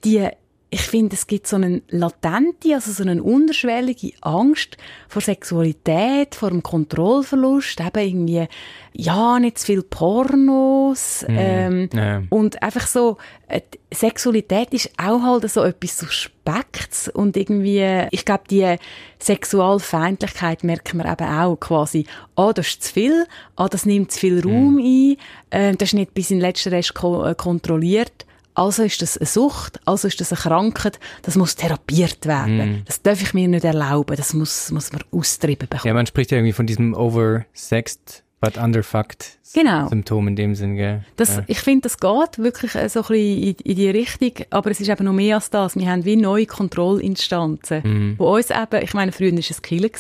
die 0.02 0.26
ich 0.72 0.82
finde, 0.82 1.16
es 1.16 1.26
gibt 1.26 1.48
so 1.48 1.56
einen 1.56 1.82
latente, 1.88 2.74
also 2.74 2.92
so 2.92 3.02
eine 3.02 3.20
unterschwellige 3.20 4.12
Angst 4.20 4.76
vor 5.08 5.20
Sexualität, 5.20 6.36
vor 6.36 6.50
dem 6.50 6.62
Kontrollverlust, 6.62 7.80
eben 7.80 7.98
irgendwie, 7.98 8.46
ja, 8.92 9.40
nicht 9.40 9.58
zu 9.58 9.66
viel 9.66 9.82
Pornos, 9.82 11.24
mm, 11.26 11.36
ähm, 11.36 11.90
ja. 11.92 12.22
und 12.30 12.62
einfach 12.62 12.86
so, 12.86 13.16
äh, 13.48 13.62
Sexualität 13.92 14.72
ist 14.72 14.92
auch 14.96 15.20
halt 15.22 15.50
so 15.50 15.64
etwas 15.64 15.98
Suspekts 15.98 17.08
und 17.08 17.36
irgendwie, 17.36 18.06
ich 18.12 18.24
glaube, 18.24 18.44
die 18.48 18.76
Sexualfeindlichkeit 19.18 20.62
merkt 20.62 20.94
man 20.94 21.10
eben 21.10 21.28
auch 21.28 21.56
quasi, 21.56 22.06
ah, 22.36 22.52
das 22.52 22.68
ist 22.68 22.84
zu 22.84 22.92
viel, 22.92 23.26
ah, 23.56 23.68
das 23.68 23.86
nimmt 23.86 24.12
zu 24.12 24.20
viel 24.20 24.40
Raum 24.40 24.76
mm. 24.76 24.78
ein, 24.78 25.16
äh, 25.50 25.76
das 25.76 25.88
ist 25.88 25.94
nicht 25.94 26.14
bis 26.14 26.30
in 26.30 26.36
den 26.36 26.42
letzten 26.42 26.68
Rest 26.68 26.94
ko 26.94 27.24
äh, 27.24 27.34
kontrolliert, 27.34 28.24
also 28.54 28.82
ist 28.82 29.00
das 29.02 29.16
eine 29.16 29.26
Sucht, 29.26 29.80
also 29.84 30.08
ist 30.08 30.20
das 30.20 30.32
eine 30.32 30.40
Krankheit, 30.40 30.98
das 31.22 31.36
muss 31.36 31.56
therapiert 31.56 32.26
werden. 32.26 32.80
Mm. 32.80 32.82
Das 32.84 33.02
darf 33.02 33.22
ich 33.22 33.34
mir 33.34 33.48
nicht 33.48 33.64
erlauben, 33.64 34.16
das 34.16 34.34
muss, 34.34 34.70
muss 34.70 34.92
man 34.92 35.02
austrieben 35.12 35.68
bekommen. 35.68 35.88
Ja, 35.88 35.94
man 35.94 36.06
spricht 36.06 36.30
ja 36.30 36.38
irgendwie 36.38 36.52
von 36.52 36.66
diesem 36.66 36.94
oversexed 36.94 38.24
but 38.40 38.56
underfucked 38.56 39.38
genau. 39.52 39.88
Symptom 39.88 40.28
in 40.28 40.36
dem 40.36 40.54
Sinn, 40.54 40.76
gell? 40.76 41.04
Das, 41.16 41.36
ja. 41.36 41.44
Ich 41.46 41.60
finde, 41.60 41.82
das 41.82 41.98
geht 41.98 42.38
wirklich 42.38 42.72
so 42.72 42.78
ein 42.78 42.90
bisschen 42.90 43.14
in, 43.14 43.54
in, 43.64 43.76
die 43.76 43.90
Richtung, 43.90 44.32
aber 44.50 44.70
es 44.70 44.80
ist 44.80 44.88
eben 44.88 45.04
noch 45.04 45.12
mehr 45.12 45.36
als 45.36 45.50
das. 45.50 45.76
Wir 45.76 45.88
haben 45.90 46.04
wie 46.04 46.16
neue 46.16 46.46
Kontrollinstanzen, 46.46 47.82
mm. 47.82 48.14
wo 48.18 48.34
uns 48.34 48.50
eben, 48.50 48.82
ich 48.82 48.94
meine, 48.94 49.12
früher 49.12 49.32
war 49.32 49.38
es 49.38 49.62
Killer, 49.62 49.90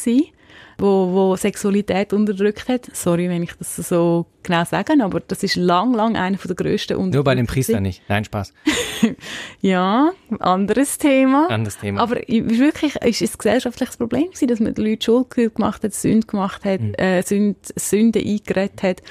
wo, 0.80 1.12
wo 1.12 1.36
Sexualität 1.36 2.12
unterdrückt 2.12 2.68
hat. 2.68 2.88
Sorry, 2.92 3.28
wenn 3.28 3.42
ich 3.42 3.52
das 3.58 3.76
so 3.76 4.26
genau 4.42 4.64
sage, 4.64 4.94
aber 5.02 5.20
das 5.20 5.42
ist 5.42 5.56
lang, 5.56 5.94
lang 5.94 6.16
einer 6.16 6.36
der 6.36 6.54
grössten 6.54 6.94
Unterdrückungen. 6.94 7.10
Nur 7.10 7.24
bei 7.24 7.34
den 7.34 7.46
Priestern 7.46 7.82
nicht. 7.82 8.02
Nein, 8.08 8.24
Spaß. 8.24 8.52
ja, 9.60 10.10
anderes 10.38 10.98
Thema. 10.98 11.48
Anderes 11.48 11.78
Thema. 11.78 12.00
Aber 12.00 12.16
wirklich 12.16 12.96
ist 12.96 13.22
es 13.22 13.34
ein 13.34 13.38
gesellschaftliches 13.38 13.96
Problem 13.96 14.26
gewesen, 14.26 14.48
dass 14.48 14.60
man 14.60 14.74
den 14.74 14.84
Leuten 14.84 15.02
Schuld 15.02 15.30
gemacht 15.30 15.84
hat, 15.84 15.94
Sünde 15.94 16.26
gemacht 16.26 16.64
hat, 16.64 16.80
mhm. 16.80 16.94
äh, 16.94 17.22
Sünde, 17.22 17.58
Sünde 17.76 18.20
eingeredet 18.20 18.82
hat. 18.82 19.02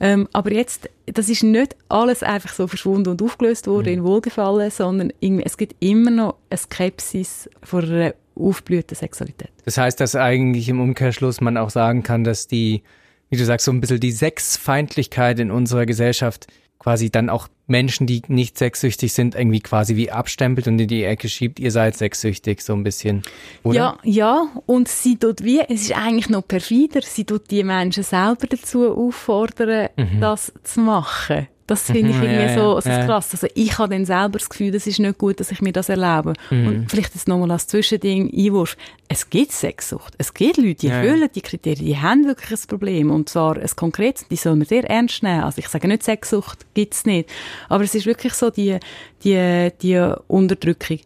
Ähm, 0.00 0.28
aber 0.32 0.52
jetzt, 0.52 0.88
das 1.06 1.28
ist 1.28 1.42
nicht 1.42 1.76
alles 1.88 2.22
einfach 2.22 2.52
so 2.52 2.66
verschwunden 2.66 3.10
und 3.10 3.22
aufgelöst 3.22 3.66
worden 3.66 3.92
mhm. 3.92 3.98
in 3.98 4.04
Wohlgefallen, 4.04 4.70
sondern 4.70 5.12
es 5.20 5.56
gibt 5.56 5.76
immer 5.80 6.10
noch 6.10 6.36
eine 6.50 6.58
Skepsis 6.58 7.48
vor 7.62 7.82
einer 7.82 8.14
aufblühten 8.36 8.96
Sexualität. 8.96 9.50
Das 9.64 9.78
heißt, 9.78 10.00
dass 10.00 10.14
eigentlich 10.14 10.68
im 10.68 10.80
Umkehrschluss 10.80 11.40
man 11.40 11.56
auch 11.56 11.70
sagen 11.70 12.02
kann, 12.02 12.24
dass 12.24 12.46
die, 12.46 12.82
wie 13.30 13.36
du 13.36 13.44
sagst, 13.44 13.66
so 13.66 13.72
ein 13.72 13.80
bisschen 13.80 14.00
die 14.00 14.12
Sexfeindlichkeit 14.12 15.38
in 15.38 15.50
unserer 15.50 15.86
Gesellschaft 15.86 16.46
quasi 16.78 17.10
dann 17.10 17.30
auch 17.30 17.48
Menschen, 17.66 18.06
die 18.06 18.22
nicht 18.28 18.56
sexsüchtig 18.56 19.12
sind, 19.12 19.34
irgendwie 19.34 19.60
quasi 19.60 19.96
wie 19.96 20.10
abstempelt 20.10 20.68
und 20.68 20.78
in 20.78 20.86
die 20.86 21.02
Ecke 21.02 21.28
schiebt, 21.28 21.58
ihr 21.58 21.72
seid 21.72 21.96
sexsüchtig, 21.96 22.60
so 22.60 22.74
ein 22.74 22.84
bisschen. 22.84 23.22
Oder? 23.64 23.76
Ja, 23.76 23.98
ja, 24.04 24.48
und 24.66 24.86
sie 24.86 25.16
tut 25.16 25.42
wie, 25.42 25.60
es 25.60 25.82
ist 25.82 25.96
eigentlich 25.96 26.28
noch 26.28 26.46
perfider, 26.46 27.02
sie 27.02 27.24
tut 27.24 27.50
die 27.50 27.64
Menschen 27.64 28.04
selber 28.04 28.46
dazu 28.46 28.88
auffordern, 28.88 29.88
mhm. 29.96 30.20
das 30.20 30.52
zu 30.62 30.80
machen. 30.80 31.48
Das 31.66 31.82
finde 31.82 32.10
ich 32.10 32.16
irgendwie 32.22 32.34
ja, 32.34 32.54
so, 32.54 32.80
so 32.80 32.88
ja. 32.88 33.04
krass. 33.04 33.28
Also 33.32 33.48
ich 33.54 33.78
habe 33.78 33.94
dann 33.94 34.04
selber 34.04 34.38
das 34.38 34.48
Gefühl, 34.48 34.70
das 34.70 34.86
ist 34.86 34.98
nicht 34.98 35.18
gut, 35.18 35.40
dass 35.40 35.50
ich 35.50 35.60
mir 35.60 35.72
das 35.72 35.88
erlaube. 35.88 36.34
Mhm. 36.50 36.66
Und 36.66 36.90
vielleicht 36.90 37.14
jetzt 37.14 37.28
nochmal 37.28 37.50
als 37.50 37.66
Zwischending 37.66 38.32
Einwurf. 38.32 38.76
Es 39.08 39.30
gibt 39.30 39.52
Sexsucht. 39.52 40.14
Es 40.18 40.34
gibt 40.34 40.56
Leute, 40.56 40.74
die 40.74 40.86
ja, 40.88 40.96
erfüllen 40.96 41.28
die 41.34 41.40
Kriterien, 41.40 41.86
die 41.86 41.98
haben 41.98 42.24
wirklich 42.26 42.50
ein 42.60 42.66
Problem. 42.68 43.10
Und 43.10 43.28
zwar 43.28 43.56
ein 43.56 43.70
konkretes, 43.76 44.26
die 44.28 44.36
soll 44.36 44.56
man 44.56 44.66
sehr 44.66 44.84
ernst 44.88 45.22
nehmen. 45.22 45.42
Also 45.42 45.58
ich 45.58 45.68
sage 45.68 45.88
nicht, 45.88 46.02
Sexsucht 46.02 46.66
gibt's 46.74 47.04
nicht. 47.04 47.30
Aber 47.68 47.84
es 47.84 47.94
ist 47.94 48.06
wirklich 48.06 48.34
so 48.34 48.50
die, 48.50 48.78
die, 49.24 49.70
die 49.82 50.14
Unterdrückung. 50.28 51.00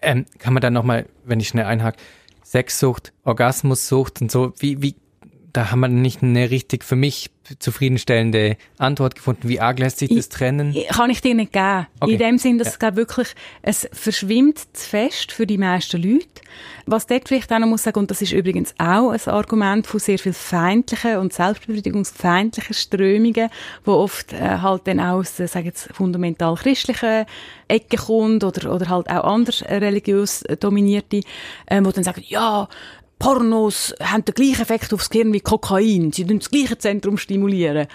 Ähm, 0.00 0.26
kann 0.38 0.54
man 0.54 0.60
dann 0.60 0.74
nochmal, 0.74 1.06
wenn 1.24 1.40
ich 1.40 1.48
schnell 1.48 1.64
einhake, 1.64 1.98
Sexsucht, 2.44 3.12
Orgasmussucht 3.24 4.22
und 4.22 4.30
so, 4.30 4.52
wie, 4.58 4.80
wie 4.80 4.94
da 5.52 5.70
haben 5.70 5.80
wir 5.80 5.88
nicht 5.88 6.22
eine 6.22 6.50
richtig 6.50 6.84
für 6.84 6.96
mich 6.96 7.30
zufriedenstellende 7.58 8.56
Antwort 8.76 9.14
gefunden. 9.14 9.48
Wie 9.48 9.60
arg 9.60 9.78
lässt 9.78 9.98
sich 9.98 10.14
das 10.14 10.28
trennen? 10.28 10.74
Ich, 10.74 10.88
kann 10.88 11.08
ich 11.08 11.22
dir 11.22 11.34
nicht 11.34 11.52
geben. 11.52 11.86
Okay. 12.00 12.12
In 12.12 12.18
dem 12.18 12.38
Sinn, 12.38 12.58
dass 12.58 12.78
ja. 12.80 12.88
es 12.88 12.96
wirklich, 12.96 13.28
es 13.62 13.88
verschwimmt 13.92 14.58
zu 14.58 14.88
fest 14.88 15.32
für 15.32 15.46
die 15.46 15.56
meisten 15.56 16.02
Leute. 16.02 16.26
Was 16.84 17.06
dort 17.06 17.28
vielleicht 17.28 17.50
auch 17.52 17.58
noch 17.58 17.66
muss 17.66 17.84
sagen, 17.84 18.00
und 18.00 18.10
das 18.10 18.20
ist 18.20 18.32
übrigens 18.32 18.74
auch 18.78 19.10
ein 19.10 19.20
Argument 19.26 19.86
von 19.86 20.00
sehr 20.00 20.18
viel 20.18 20.34
feindlichen 20.34 21.16
und 21.16 21.32
selbstbefriedigungsfeindlichen 21.32 22.74
Strömungen, 22.74 23.48
wo 23.84 23.92
oft 23.92 24.32
äh, 24.34 24.58
halt 24.58 24.86
dann 24.86 25.00
aus, 25.00 25.40
äh, 25.40 25.48
sagen 25.48 25.66
jetzt, 25.66 25.88
fundamental 25.94 26.54
christlichen 26.56 27.24
Ecke 27.68 27.96
kommt 27.96 28.44
oder, 28.44 28.74
oder 28.74 28.88
halt 28.88 29.08
auch 29.08 29.24
anders 29.24 29.62
religiös 29.62 30.44
dominierte, 30.60 31.20
äh, 31.66 31.82
wo 31.82 31.90
dann 31.90 32.04
sagen, 32.04 32.22
ja, 32.26 32.68
Pornos 33.18 33.94
haben 34.00 34.24
den 34.24 34.34
gleichen 34.34 34.62
Effekt 34.62 34.92
aufs 34.92 35.10
Gehirn 35.10 35.32
wie 35.32 35.40
Kokain. 35.40 36.12
Sie 36.12 36.24
tun 36.24 36.38
das 36.38 36.50
gleiche 36.50 36.78
Zentrum 36.78 37.18
stimulieren. 37.18 37.88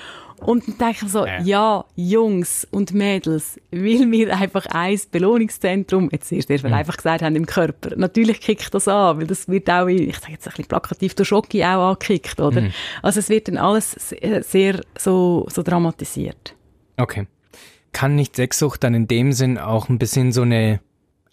Und 0.45 0.67
dann 0.67 0.77
denke 0.77 1.05
ich 1.05 1.11
so, 1.11 1.25
ja. 1.25 1.39
ja, 1.41 1.85
Jungs 1.95 2.67
und 2.69 2.93
Mädels, 2.93 3.59
weil 3.71 4.11
wir 4.11 4.35
einfach 4.35 4.65
ein 4.65 4.99
Belohnungszentrum, 5.11 6.09
jetzt 6.11 6.27
sehr, 6.29 6.41
sehr 6.41 6.59
mhm. 6.67 6.73
einfach 6.73 6.97
gesagt 6.97 7.21
haben, 7.21 7.35
im 7.35 7.45
Körper. 7.45 7.95
Natürlich 7.95 8.41
kickt 8.41 8.73
das 8.73 8.87
an, 8.87 9.19
weil 9.19 9.27
das 9.27 9.47
wird 9.47 9.69
auch, 9.69 9.87
ich 9.87 10.17
sage 10.17 10.33
jetzt 10.33 10.47
ein 10.47 10.51
bisschen 10.51 10.65
plakativ, 10.65 11.15
durch 11.15 11.29
Schocki 11.29 11.63
auch 11.63 11.91
angekickt, 11.91 12.41
oder? 12.41 12.61
Mhm. 12.61 12.73
Also 13.01 13.19
es 13.19 13.29
wird 13.29 13.47
dann 13.47 13.57
alles 13.57 13.93
sehr 13.93 14.81
so, 14.97 15.47
so 15.49 15.63
dramatisiert. 15.63 16.55
Okay. 16.97 17.27
Kann 17.93 18.15
nicht 18.15 18.35
Sexsucht 18.35 18.83
dann 18.83 18.95
in 18.95 19.07
dem 19.07 19.31
Sinn 19.31 19.57
auch 19.57 19.87
ein 19.87 19.99
bisschen 19.99 20.31
so 20.31 20.41
eine 20.41 20.81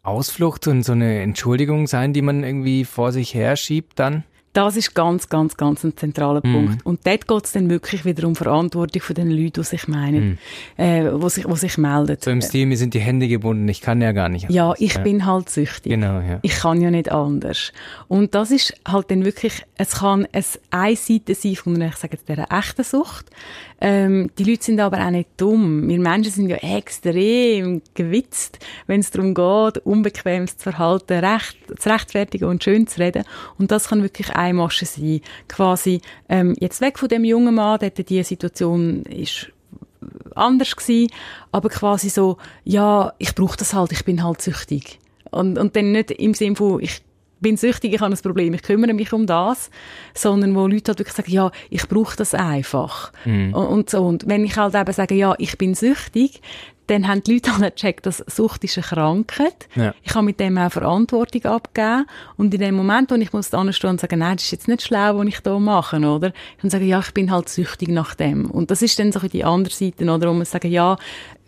Ausflucht 0.03 0.67
und 0.67 0.83
so 0.83 0.93
eine 0.93 1.21
Entschuldigung 1.21 1.87
sein, 1.87 2.13
die 2.13 2.23
man 2.23 2.43
irgendwie 2.43 2.85
vor 2.85 3.13
sich 3.13 3.35
her 3.35 3.57
schiebt 3.57 3.99
dann? 3.99 4.25
Das 4.53 4.77
ist 4.77 4.95
ganz, 4.95 5.29
ganz, 5.29 5.57
ganz 5.57 5.85
ein 5.85 5.97
zentraler 5.97 6.41
mm. 6.41 6.53
Punkt. 6.53 6.87
Und 6.87 7.07
dort 7.07 7.29
geht 7.29 7.45
es 7.45 7.53
dann 7.53 7.71
wirklich 7.71 8.05
wieder 8.05 8.27
um 8.27 8.35
Verantwortung 8.35 9.01
von 9.01 9.15
den 9.15 9.31
Leuten, 9.31 9.61
die 9.61 9.63
sich 9.63 9.87
meinen, 9.87 10.39
mm. 10.77 10.81
äh, 10.81 11.09
die 11.09 11.31
sich, 11.31 11.47
die 11.47 11.57
sich 11.57 11.79
melden. 11.79 12.17
So 12.21 12.33
im 12.33 12.43
Stil, 12.43 12.67
mir 12.67 12.77
sind 12.77 12.95
die 12.95 12.99
Hände 12.99 13.29
gebunden, 13.29 13.69
ich 13.69 13.81
kann 13.81 14.03
ja 14.03 14.11
gar 14.11 14.29
nicht 14.29 14.47
anders. 14.47 14.57
Ja, 14.57 14.75
ich 14.77 14.95
ja. 14.95 15.03
bin 15.03 15.25
halt 15.25 15.51
süchtig. 15.51 15.93
Genau, 15.93 16.19
ja. 16.21 16.41
Ich 16.43 16.57
kann 16.57 16.81
ja 16.81 16.91
nicht 16.91 17.13
anders. 17.13 17.73
Und 18.09 18.35
das 18.35 18.51
ist 18.51 18.75
halt 18.89 19.13
dann 19.13 19.25
wirklich, 19.25 19.65
es 19.77 19.93
kann 19.93 20.27
ein 20.33 20.45
eine 20.71 20.97
Seite 20.97 21.35
sein 21.37 21.55
von, 21.55 21.81
ich 21.81 21.95
sage 21.95 22.17
jetzt, 22.17 22.29
dieser 22.29 22.51
echten 22.51 22.83
Sucht. 22.83 23.31
Ähm, 23.81 24.31
die 24.39 24.45
Leute 24.45 24.65
sind 24.65 24.81
aber 24.81 25.05
auch 25.05 25.11
nicht 25.11 25.31
dumm. 25.39 25.89
Wir 25.89 25.99
Menschen 25.99 26.33
sind 26.33 26.51
ja 26.51 26.57
extrem 26.57 27.81
gewitzt, 27.95 28.59
wenn 28.87 29.01
es 29.01 29.11
darum 29.11 29.35
geht, 29.35 29.79
unbequemes 29.87 30.55
Verhalten 30.59 31.25
recht, 31.25 31.57
zu 31.79 31.89
rechtfertigen 31.89 32.45
und 32.45 32.63
schön 32.63 32.87
zu 32.87 33.01
reden. 33.01 33.25
Und 33.59 33.71
das 33.71 33.89
kann 33.89 34.03
wirklich 34.03 34.31
eine 34.31 34.55
Masche 34.55 34.85
sein. 34.85 35.21
Quasi, 35.49 36.01
ähm, 36.29 36.55
jetzt 36.61 36.81
weg 36.81 36.99
von 36.99 37.09
dem 37.09 37.25
jungen 37.25 37.55
Mann, 37.55 37.79
der 37.81 37.91
die 37.91 38.23
Situation 38.23 39.03
ist 39.05 39.51
anders 40.35 40.77
gewesen, 40.77 41.11
aber 41.53 41.69
quasi 41.69 42.09
so, 42.09 42.37
ja, 42.65 43.13
ich 43.19 43.35
brauche 43.35 43.57
das 43.57 43.75
halt, 43.75 43.93
ich 43.93 44.05
bin 44.05 44.23
halt 44.23 44.41
süchtig. 44.43 44.99
Und, 45.31 45.59
und 45.59 45.77
dann 45.77 45.93
nicht 45.93 46.11
im 46.11 46.35
Sinne 46.35 46.57
von, 46.57 46.81
ich 46.81 47.03
bin 47.41 47.57
süchtig, 47.57 47.95
ich 47.95 48.01
habe 48.01 48.15
ein 48.15 48.19
Problem, 48.19 48.55
ich 48.55 48.63
kümmere 48.63 48.95
mich 48.95 49.13
um 49.13 49.27
das, 49.27 49.71
sondern 50.15 50.55
wo 50.55 50.67
Leute 50.67 50.91
halt 50.91 50.99
wirklich 50.99 51.17
sagen, 51.17 51.33
ja, 51.33 51.51
ich 51.71 51.89
brauche 51.89 52.17
das 52.17 52.35
einfach. 52.35 53.13
Mhm. 53.25 53.55
Und, 53.55 53.67
und, 53.67 53.91
so. 53.91 54.03
Und 54.03 54.29
wenn 54.29 54.45
ich 54.45 54.57
halt 54.57 54.75
eben 54.75 54.93
sage, 54.93 55.15
ja, 55.15 55.35
ich 55.39 55.57
bin 55.59 55.75
süchtig, 55.75 56.41
dann 56.91 57.07
haben 57.07 57.23
die 57.23 57.35
Leute 57.35 57.53
halt 57.59 57.77
gecheckt, 57.77 58.07
dass 58.07 58.19
Sucht 58.27 58.65
ist 58.65 58.77
eine 58.77 58.85
Krankheit. 58.85 59.69
Ja. 59.75 59.95
Ich 60.03 60.13
kann 60.13 60.25
mit 60.25 60.41
dem 60.41 60.59
auch 60.59 60.73
Verantwortung 60.73 61.45
abgeben. 61.45 62.07
Und 62.37 62.53
in 62.53 62.61
dem 62.61 62.75
Moment, 62.75 63.11
wo 63.11 63.15
ich 63.15 63.33
muss 63.33 63.51
da 63.51 63.73
stehen 63.73 63.91
und 63.91 64.01
sagen, 64.01 64.19
nein, 64.19 64.37
das 64.37 64.45
ist 64.45 64.53
jetzt 64.53 64.69
nicht 64.69 64.83
schlau, 64.83 65.19
was 65.19 65.27
ich 65.27 65.41
da 65.41 65.59
mache, 65.59 65.99
oder? 65.99 66.33
Ich 66.57 66.61
kann 66.61 66.71
sagen, 66.71 66.87
ja, 66.87 66.99
ich 66.99 67.13
bin 67.15 67.31
halt 67.31 67.49
süchtig 67.49 67.89
nach 67.89 68.15
dem. 68.15 68.51
Und 68.51 68.71
das 68.71 68.83
ist 68.83 68.99
dann 68.99 69.13
so 69.13 69.21
die 69.21 69.45
andere 69.45 69.73
Seite, 69.73 70.05
oder? 70.05 70.29
Wo 70.29 70.35
man 70.35 70.45
sagen, 70.45 70.71
ja, 70.71 70.97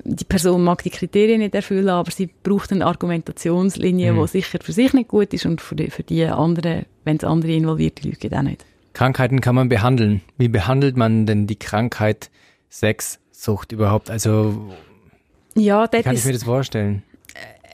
die 0.05 0.25
Person 0.25 0.65
mag 0.65 0.83
die 0.83 0.91
Kriterien 0.91 1.41
nicht 1.41 1.55
erfüllen, 1.55 1.89
aber 1.89 2.11
sie 2.11 2.29
braucht 2.43 2.73
eine 2.73 2.87
Argumentationslinie, 2.87 4.13
mhm. 4.13 4.21
die 4.23 4.29
sicher 4.29 4.59
für 4.61 4.73
sich 4.73 4.93
nicht 4.93 5.09
gut 5.09 5.33
ist 5.33 5.47
und 5.47 5.61
für 5.61 5.77
die, 5.77 5.91
für 5.91 6.03
die 6.03 6.25
anderen, 6.25 6.87
wenn 7.05 7.17
es 7.17 7.25
andere 7.25 7.53
involviert, 7.53 8.03
die 8.03 8.11
Leute 8.11 8.37
auch 8.37 8.43
nicht. 8.43 8.65
Krankheiten 8.93 9.41
kann 9.41 9.55
man 9.55 9.69
behandeln. 9.69 10.21
Wie 10.37 10.49
behandelt 10.49 10.97
man 10.97 11.27
denn 11.27 11.47
die 11.47 11.57
Krankheit 11.57 12.31
Sexsucht 12.71 13.73
überhaupt? 13.73 14.11
Also, 14.11 14.71
ja, 15.55 15.89
wie 15.91 16.03
kann 16.03 16.15
ich 16.15 16.25
mir 16.25 16.33
das 16.33 16.45
vorstellen? 16.45 17.03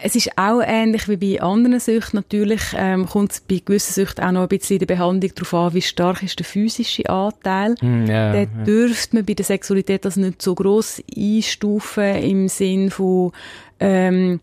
Es 0.00 0.14
ist 0.14 0.30
auch 0.36 0.60
ähnlich 0.64 1.08
wie 1.08 1.16
bei 1.16 1.42
anderen 1.42 1.80
Süchten. 1.80 2.18
Natürlich 2.18 2.62
ähm, 2.76 3.06
kommt 3.06 3.32
es 3.32 3.40
bei 3.40 3.60
gewissen 3.64 3.92
Süchten 3.92 4.24
auch 4.24 4.32
noch 4.32 4.42
ein 4.42 4.48
bisschen 4.48 4.76
in 4.76 4.86
der 4.86 4.94
Behandlung 4.94 5.32
darauf 5.34 5.54
an, 5.54 5.74
wie 5.74 5.82
stark 5.82 6.22
ist 6.22 6.38
der 6.38 6.46
physische 6.46 7.08
Anteil. 7.08 7.74
Hm, 7.80 8.06
ja, 8.06 8.32
Den 8.32 8.64
dürfte 8.64 9.16
man 9.16 9.24
bei 9.24 9.34
der 9.34 9.44
Sexualität 9.44 10.04
das 10.04 10.16
nicht 10.16 10.40
so 10.40 10.54
gross 10.54 11.02
einstufen 11.16 12.16
im 12.16 12.48
Sinn 12.48 12.90
von, 12.90 13.32
ähm, 13.80 14.40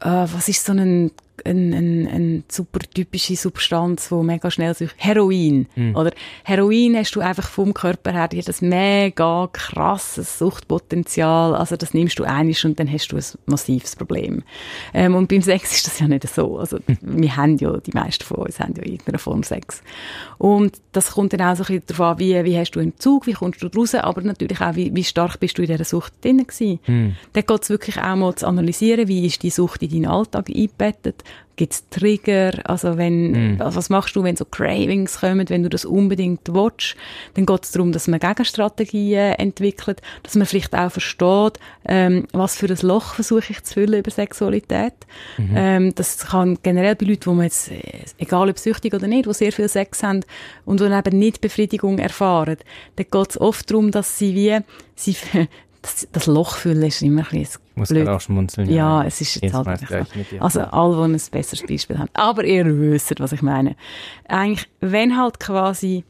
äh, 0.00 0.04
was 0.06 0.48
ist 0.48 0.64
so 0.64 0.72
ein 0.72 1.12
eine 1.44 1.76
ein, 1.76 2.06
ein 2.06 2.44
super 2.48 2.80
typische 2.80 3.36
Substanz, 3.36 4.08
die 4.08 4.14
mega 4.14 4.50
schnell 4.50 4.74
sich 4.74 4.90
Heroin. 4.96 5.66
Oder 5.94 6.12
Heroin 6.44 6.96
hast 6.96 7.14
du 7.14 7.20
einfach 7.20 7.48
vom 7.48 7.74
Körper 7.74 8.12
her 8.12 8.28
dir 8.28 8.42
das 8.42 8.60
mega 8.60 9.48
krasses 9.52 10.38
Suchtpotenzial. 10.38 11.54
Also 11.54 11.76
das 11.76 11.94
nimmst 11.94 12.18
du 12.18 12.24
einisch 12.24 12.64
und 12.64 12.78
dann 12.78 12.90
hast 12.90 13.12
du 13.12 13.16
ein 13.16 13.24
massives 13.46 13.96
Problem. 13.96 14.42
Ähm, 14.94 15.14
und 15.14 15.28
beim 15.28 15.42
Sex 15.42 15.72
ist 15.76 15.86
das 15.86 15.98
ja 15.98 16.08
nicht 16.08 16.28
so. 16.28 16.58
Also 16.58 16.78
wir 17.00 17.36
haben 17.36 17.56
ja, 17.58 17.76
die 17.78 17.92
meisten 17.92 18.24
von 18.24 18.38
uns 18.38 18.60
haben 18.60 18.74
ja 18.76 18.82
in 18.82 18.92
irgendeiner 18.92 19.18
Form 19.18 19.42
Sex. 19.42 19.82
Und 20.38 20.80
das 20.92 21.12
kommt 21.12 21.32
dann 21.32 21.42
auch 21.42 21.56
so 21.56 21.64
ein 21.64 21.66
bisschen 21.66 21.82
darauf 21.86 22.12
an, 22.12 22.18
wie, 22.18 22.44
wie 22.44 22.58
hast 22.58 22.72
du 22.72 22.80
Entzug, 22.80 23.26
wie 23.26 23.32
kommst 23.32 23.62
du 23.62 23.68
raus, 23.68 23.94
aber 23.94 24.22
natürlich 24.22 24.60
auch, 24.60 24.74
wie, 24.74 24.94
wie 24.94 25.04
stark 25.04 25.40
bist 25.40 25.58
du 25.58 25.62
in 25.62 25.68
dieser 25.68 25.84
Sucht 25.84 26.24
drin 26.24 26.38
gewesen. 26.38 26.80
Dann 27.32 27.44
geht 27.46 27.62
es 27.62 27.70
wirklich 27.70 27.98
auch 27.98 28.16
mal 28.16 28.34
zu 28.34 28.46
analysieren, 28.46 29.08
wie 29.08 29.26
ist 29.26 29.42
die 29.42 29.50
Sucht 29.50 29.82
in 29.82 29.90
deinen 29.90 30.06
Alltag 30.06 30.48
eingebettet. 30.48 31.22
Gibt 31.58 31.72
es 31.72 31.88
Trigger? 31.90 32.52
Also 32.64 32.98
wenn, 32.98 33.60
also 33.60 33.78
was 33.78 33.90
machst 33.90 34.14
du, 34.14 34.22
wenn 34.22 34.36
so 34.36 34.44
Cravings 34.44 35.18
kommen, 35.18 35.48
wenn 35.48 35.64
du 35.64 35.68
das 35.68 35.84
unbedingt 35.84 36.42
willst? 36.52 36.94
Dann 37.34 37.46
geht 37.46 37.64
es 37.64 37.72
darum, 37.72 37.90
dass 37.90 38.06
man 38.06 38.20
Gegenstrategien 38.20 39.32
entwickelt, 39.32 40.00
dass 40.22 40.36
man 40.36 40.46
vielleicht 40.46 40.76
auch 40.76 40.92
versteht, 40.92 41.58
ähm, 41.84 42.28
was 42.32 42.56
für 42.56 42.68
ein 42.68 42.78
Loch 42.82 43.14
versuche 43.14 43.50
ich 43.50 43.64
zu 43.64 43.74
füllen 43.74 43.98
über 43.98 44.10
Sexualität. 44.12 44.94
Ähm, 45.52 45.92
das 45.96 46.18
kann 46.18 46.58
generell 46.62 46.94
bei 46.94 47.06
Leuten, 47.06 47.26
wo 47.26 47.34
man 47.34 47.46
jetzt, 47.46 47.72
äh, 47.72 48.04
egal 48.18 48.48
ob 48.48 48.58
süchtig 48.60 48.94
oder 48.94 49.08
nicht, 49.08 49.26
die 49.26 49.34
sehr 49.34 49.50
viel 49.50 49.68
Sex 49.68 50.04
haben 50.04 50.20
und 50.64 50.78
die 50.78 50.84
eben 50.84 51.18
nicht 51.18 51.40
Befriedigung 51.40 51.98
erfahren, 51.98 52.58
dann 52.94 53.06
geht 53.10 53.30
es 53.30 53.40
oft 53.40 53.68
darum, 53.68 53.90
dass 53.90 54.16
sie 54.16 54.32
wie, 54.36 54.58
sie, 54.94 55.16
das, 55.82 56.08
das 56.12 56.26
Loch 56.26 56.56
füllen 56.56 56.82
ist 56.82 57.02
immer 57.02 57.22
ein 57.30 57.40
bisschen 57.40 57.60
muss 57.74 57.88
blöd. 57.88 58.08
auch 58.08 58.20
schmunzeln. 58.20 58.68
Ja, 58.70 59.04
es 59.04 59.20
ist 59.20 59.40
jetzt 59.42 59.54
halt 59.54 59.80
so. 59.88 59.96
Also 60.40 60.60
alle, 60.62 60.96
die 61.08 61.14
ein 61.14 61.30
besseres 61.30 61.62
Beispiel 61.66 61.98
haben. 61.98 62.10
Aber 62.14 62.44
ihr 62.44 62.64
wisst, 62.66 63.18
was 63.20 63.32
ich 63.32 63.42
meine. 63.42 63.76
Eigentlich, 64.26 64.68
wenn 64.80 65.16
halt 65.16 65.38
quasi 65.40 66.04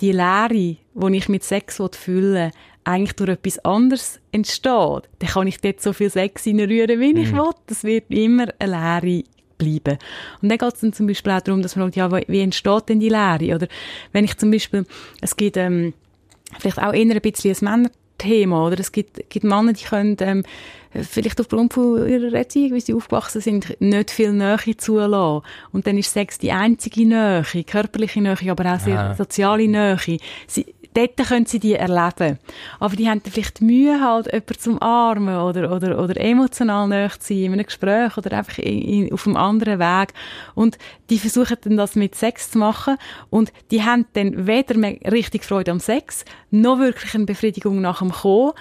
die 0.00 0.12
Leere, 0.12 0.48
die 0.48 0.78
ich 1.16 1.28
mit 1.28 1.44
Sex 1.44 1.80
füllen 1.92 2.34
will, 2.34 2.50
eigentlich 2.84 3.12
durch 3.14 3.30
etwas 3.30 3.60
anderes 3.64 4.18
entsteht, 4.32 4.64
dann 5.20 5.28
kann 5.28 5.46
ich 5.46 5.60
dort 5.60 5.80
so 5.80 5.92
viel 5.92 6.10
Sex 6.10 6.44
reinrühren, 6.46 6.98
wie 7.00 7.12
Mhm. 7.14 7.20
ich 7.20 7.32
will. 7.32 7.50
Das 7.68 7.84
wird 7.84 8.10
immer 8.10 8.46
eine 8.58 9.00
Leere 9.00 9.22
bleiben. 9.58 9.98
Und 10.40 10.48
dann 10.48 10.58
geht 10.58 10.74
es 10.74 10.80
dann 10.80 10.92
zum 10.92 11.06
Beispiel 11.06 11.32
auch 11.32 11.40
darum, 11.40 11.62
dass 11.62 11.76
man 11.76 11.86
sagt, 11.92 11.96
ja, 11.96 12.10
wie 12.10 12.40
entsteht 12.40 12.88
denn 12.88 12.98
die 12.98 13.08
Leere? 13.10 13.54
Oder 13.54 13.68
wenn 14.10 14.24
ich 14.24 14.36
zum 14.36 14.50
Beispiel, 14.50 14.84
es 15.20 15.36
gibt 15.36 15.56
ähm, 15.56 15.94
vielleicht 16.58 16.78
auch 16.80 16.92
eher 16.92 17.14
ein 17.14 17.20
bisschen 17.20 17.68
ein 17.68 17.88
Männerthema, 18.22 18.66
oder 18.66 18.80
es 18.80 18.92
gibt, 18.92 19.28
gibt 19.30 19.44
Männer, 19.44 19.72
die 19.72 19.84
können 19.84 20.16
ähm, 20.20 20.44
vielleicht 20.92 21.40
aufgrund 21.40 21.72
von 21.72 22.08
ihrer 22.08 22.32
Erziehung, 22.32 22.74
wie 22.74 22.80
sie 22.80 22.94
aufgewachsen 22.94 23.40
sind, 23.40 23.80
nicht 23.80 24.10
viel 24.10 24.32
Nähe 24.32 24.76
zulassen. 24.76 25.44
Und 25.72 25.86
dann 25.86 25.98
ist 25.98 26.12
Sex 26.12 26.38
die 26.38 26.52
einzige 26.52 27.06
Nähe, 27.06 27.44
körperliche 27.66 28.20
Nähe, 28.20 28.36
aber 28.50 28.74
auch 28.74 28.80
sehr 28.80 29.14
soziale 29.16 29.68
Nähe. 29.68 29.96
Sie, 30.46 30.66
dort 30.94 31.16
können 31.28 31.46
sie 31.46 31.58
die 31.58 31.74
erleben. 31.74 32.38
Aber 32.80 32.96
die 32.96 33.08
haben 33.08 33.20
vielleicht 33.20 33.60
Mühe, 33.60 34.00
halt 34.00 34.26
jemanden 34.26 34.58
zum 34.58 34.82
Armen 34.82 35.36
oder, 35.36 35.72
oder, 35.72 36.02
oder 36.02 36.20
emotional 36.20 36.88
näher 36.88 37.10
zu 37.10 37.28
sein 37.28 37.44
in 37.44 37.52
einem 37.52 37.66
Gespräch 37.66 38.16
oder 38.16 38.36
einfach 38.36 38.58
in, 38.58 38.82
in, 39.06 39.12
auf 39.12 39.26
einem 39.26 39.36
anderen 39.36 39.78
Weg. 39.78 40.14
Und 40.54 40.78
die 41.10 41.18
versuchen 41.18 41.56
dann 41.62 41.76
das 41.76 41.94
mit 41.94 42.14
Sex 42.14 42.50
zu 42.50 42.58
machen. 42.58 42.96
Und 43.30 43.52
die 43.70 43.82
haben 43.82 44.06
dann 44.12 44.46
weder 44.46 44.76
mehr 44.76 44.98
richtig 45.10 45.44
Freude 45.44 45.70
am 45.70 45.80
Sex, 45.80 46.24
noch 46.50 46.78
wirklich 46.78 47.14
eine 47.14 47.24
Befriedigung 47.24 47.80
nach 47.80 47.98
dem 47.98 48.12
Kommen, 48.12 48.52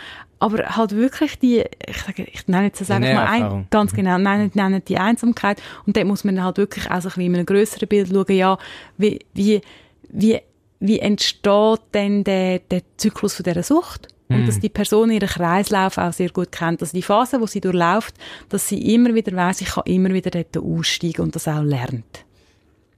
aber 0.42 0.76
halt 0.76 0.96
wirklich 0.96 1.38
die, 1.38 1.64
ich 1.88 2.02
sage, 2.02 2.24
ich 2.24 2.48
nenne 2.48 2.66
jetzt 2.66 2.82
das 2.82 2.90
einfach 2.90 3.14
mal 3.14 3.28
ein, 3.28 3.68
ganz 3.70 3.94
genau, 3.94 4.18
nennen, 4.18 4.50
nennen 4.56 4.82
die 4.88 4.98
Einsamkeit. 4.98 5.62
Und 5.86 5.96
dort 5.96 6.08
muss 6.08 6.24
man 6.24 6.44
halt 6.44 6.58
wirklich 6.58 6.90
auch 6.90 7.00
so 7.00 7.10
ein 7.10 7.14
bisschen 7.14 7.22
in 7.22 7.36
einem 7.36 7.46
grösseren 7.46 7.88
Bild 7.88 8.10
schauen, 8.10 8.36
ja, 8.36 8.58
wie, 8.98 9.20
wie, 9.36 9.62
wie, 10.10 10.42
wie 10.82 11.00
entsteht 11.00 11.80
denn 11.94 12.24
der, 12.24 12.60
der 12.60 12.82
Zyklus 12.98 13.36
von 13.36 13.44
dieser 13.44 13.64
Sucht? 13.64 14.10
Und 14.30 14.48
dass 14.48 14.60
die 14.60 14.70
Person 14.70 15.12
ihren 15.12 15.28
Kreislauf 15.28 15.98
auch 15.98 16.14
sehr 16.14 16.30
gut 16.30 16.52
kennt. 16.54 16.82
Also 16.82 16.96
die 16.96 17.02
Phase, 17.02 17.42
wo 17.42 17.48
sie 17.48 17.60
durchläuft, 17.60 18.16
dass 18.48 18.68
sie 18.68 18.94
immer 18.94 19.14
wieder 19.14 19.36
weiß, 19.36 19.60
ich 19.60 19.68
kann 19.68 19.84
immer 19.86 20.14
wieder 20.14 20.32
dort 20.32 20.58
aussteigen 20.58 21.22
und 21.24 21.36
das 21.36 21.50
auch 21.50 21.62
lernt. 21.62 22.26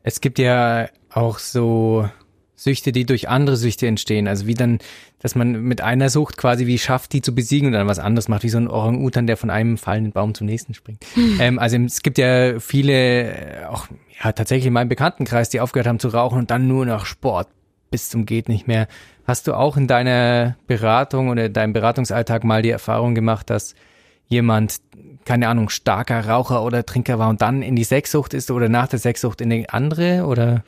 Es 0.04 0.22
gibt 0.22 0.38
ja 0.38 0.90
auch 1.10 1.40
so 1.40 2.08
Süchte, 2.56 2.92
die 2.92 3.06
durch 3.06 3.30
andere 3.30 3.58
Süchte 3.58 3.88
entstehen. 3.88 4.28
Also 4.28 4.46
wie 4.46 4.54
dann, 4.54 4.78
dass 5.20 5.36
man 5.36 5.64
mit 5.64 5.82
einer 5.82 6.10
Sucht 6.10 6.38
quasi 6.38 6.68
wie 6.68 6.78
schafft, 6.78 7.14
die 7.14 7.22
zu 7.22 7.34
besiegen 7.34 7.68
und 7.68 7.74
dann 7.74 7.88
was 7.88 8.00
anderes 8.00 8.28
macht, 8.28 8.44
wie 8.44 8.50
so 8.50 8.60
ein 8.60 8.68
Orang-Utan, 8.68 9.26
der 9.26 9.38
von 9.38 9.50
einem 9.50 9.78
fallenden 9.78 10.14
Baum 10.14 10.36
zum 10.36 10.46
nächsten 10.46 10.74
springt. 10.74 11.04
ähm, 11.40 11.58
also 11.58 11.78
es 11.78 12.04
gibt 12.04 12.18
ja 12.20 12.60
viele, 12.60 13.68
auch 13.70 13.88
ja 14.24 14.32
tatsächlich 14.34 14.68
in 14.68 14.74
meinem 14.74 14.90
Bekanntenkreis, 14.90 15.50
die 15.50 15.60
aufgehört 15.62 15.88
haben 15.88 16.00
zu 16.00 16.10
rauchen 16.10 16.38
und 16.38 16.52
dann 16.52 16.68
nur 16.68 16.86
noch 16.86 17.06
Sport 17.06 17.48
bis 17.94 18.10
zum 18.10 18.26
geht 18.26 18.50
nicht 18.50 18.68
mehr. 18.68 18.88
Hast 19.28 19.46
du 19.46 19.54
auch 19.54 19.78
in 19.78 19.86
deiner 19.86 20.58
Beratung 20.66 21.30
oder 21.30 21.48
deinem 21.48 21.74
Beratungsalltag 21.74 22.44
mal 22.44 22.64
die 22.64 22.72
Erfahrung 22.72 23.14
gemacht, 23.14 23.52
dass 23.52 23.76
jemand, 24.28 24.82
keine 25.26 25.48
Ahnung, 25.48 25.70
starker 25.70 26.28
Raucher 26.28 26.64
oder 26.64 26.88
Trinker 26.88 27.20
war 27.20 27.30
und 27.30 27.44
dann 27.44 27.62
in 27.62 27.76
die 27.76 27.84
Sexsucht 27.84 28.34
ist 28.34 28.50
oder 28.50 28.68
nach 28.68 28.88
der 28.88 28.98
Sexsucht 28.98 29.42
in 29.42 29.54
eine 29.54 29.72
andere 29.72 30.26
oder? 30.26 30.64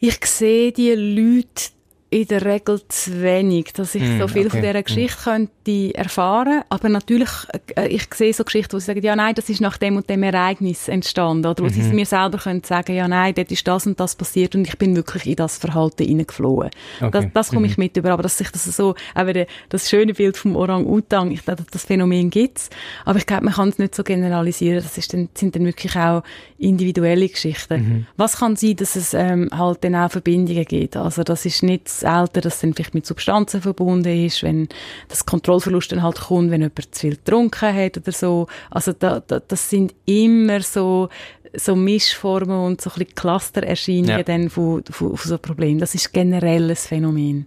Ich 0.00 0.22
sehe 0.26 0.70
die 0.70 0.92
Leute 0.92 1.70
in 2.10 2.26
der 2.26 2.42
Regel 2.44 2.80
zu 2.88 3.20
wenig, 3.20 3.74
dass 3.74 3.94
ich 3.94 4.02
Hm, 4.02 4.18
so 4.20 4.28
viel 4.28 4.48
von 4.48 4.60
okay. 4.60 4.68
dieser 4.68 4.82
Geschichte 4.82 5.22
könnte 5.24 5.94
erfahren. 5.94 6.62
Aber 6.70 6.88
natürlich, 6.88 7.28
äh, 7.76 7.88
ich 7.88 8.06
sehe 8.14 8.32
so 8.32 8.44
Geschichten, 8.44 8.72
wo 8.72 8.78
sie 8.78 8.86
sagen, 8.86 9.02
ja 9.02 9.14
nein, 9.14 9.34
das 9.34 9.50
ist 9.50 9.60
nach 9.60 9.76
dem 9.76 9.96
und 9.98 10.08
dem 10.08 10.22
Ereignis 10.22 10.88
entstanden. 10.88 11.44
Oder 11.46 11.62
wo 11.62 11.66
Mhm. 11.68 11.70
sie 11.70 11.82
mir 11.92 12.06
selber 12.06 12.38
können 12.38 12.64
sagen, 12.64 12.94
ja 12.94 13.06
nein, 13.08 13.34
dort 13.34 13.52
ist 13.52 13.68
das 13.68 13.86
und 13.86 14.00
das 14.00 14.16
passiert 14.16 14.54
und 14.54 14.66
ich 14.66 14.78
bin 14.78 14.96
wirklich 14.96 15.26
in 15.26 15.36
das 15.36 15.58
Verhalten 15.58 16.06
hineingeflohen. 16.06 16.70
Okay. 17.00 17.10
Das, 17.10 17.26
das 17.34 17.48
komme 17.50 17.66
ich 17.66 17.76
mit 17.76 17.94
über. 17.98 18.12
Aber 18.12 18.22
dass 18.22 18.38
sich 18.38 18.50
das 18.50 18.64
so, 18.64 18.94
wieder 19.14 19.44
das 19.68 19.90
schöne 19.90 20.14
Bild 20.14 20.38
vom 20.38 20.56
Orang-Utan, 20.56 21.30
ich 21.30 21.44
glaube, 21.44 21.64
das 21.70 21.84
Phänomen 21.84 22.30
gibt's. 22.30 22.70
Aber 23.04 23.18
ich 23.18 23.26
glaube, 23.26 23.44
man 23.44 23.52
kann 23.54 23.68
es 23.68 23.78
nicht 23.78 23.94
so 23.94 24.02
generalisieren. 24.02 24.82
Das 24.82 24.96
ist 24.96 25.12
dann, 25.12 25.28
sind 25.34 25.54
dann 25.56 25.66
wirklich 25.66 25.94
auch 25.94 26.22
individuelle 26.56 27.28
Geschichten. 27.28 28.06
Was 28.16 28.38
kann 28.38 28.56
sein, 28.56 28.76
dass 28.76 28.96
es 28.96 29.12
ähm, 29.14 29.50
halt 29.52 29.84
dann 29.84 29.94
auch 29.94 30.10
Verbindungen 30.10 30.64
gibt? 30.64 30.96
Also 30.96 31.22
das 31.22 31.44
ist 31.44 31.62
nicht 31.62 31.97
das 32.00 32.10
Alter, 32.10 32.40
das 32.40 32.60
dann 32.60 32.74
vielleicht 32.74 32.94
mit 32.94 33.06
Substanzen 33.06 33.62
verbunden 33.62 34.24
ist, 34.24 34.42
wenn 34.42 34.68
das 35.08 35.26
Kontrollverlust 35.26 35.92
dann 35.92 36.02
halt 36.02 36.20
kommt, 36.20 36.50
wenn 36.50 36.62
jemand 36.62 36.94
zu 36.94 37.00
viel 37.00 37.16
getrunken 37.16 37.74
hat 37.74 37.96
oder 37.96 38.12
so. 38.12 38.46
Also 38.70 38.92
da, 38.92 39.20
da, 39.20 39.40
das 39.40 39.70
sind 39.70 39.94
immer 40.06 40.60
so 40.60 41.08
so 41.54 41.74
Mischformen 41.74 42.58
und 42.58 42.80
so 42.80 42.90
ein 42.90 42.98
bisschen 42.98 43.14
Clustererscheinungen 43.14 44.08
Ja. 44.18 44.22
dann 44.22 44.50
von, 44.50 44.84
von, 44.90 45.16
von 45.16 45.28
so 45.28 45.38
Problemen. 45.38 45.80
Das 45.80 45.94
ist 45.94 46.12
generell 46.12 46.70
ein 46.70 46.76
Phänomen. 46.76 47.46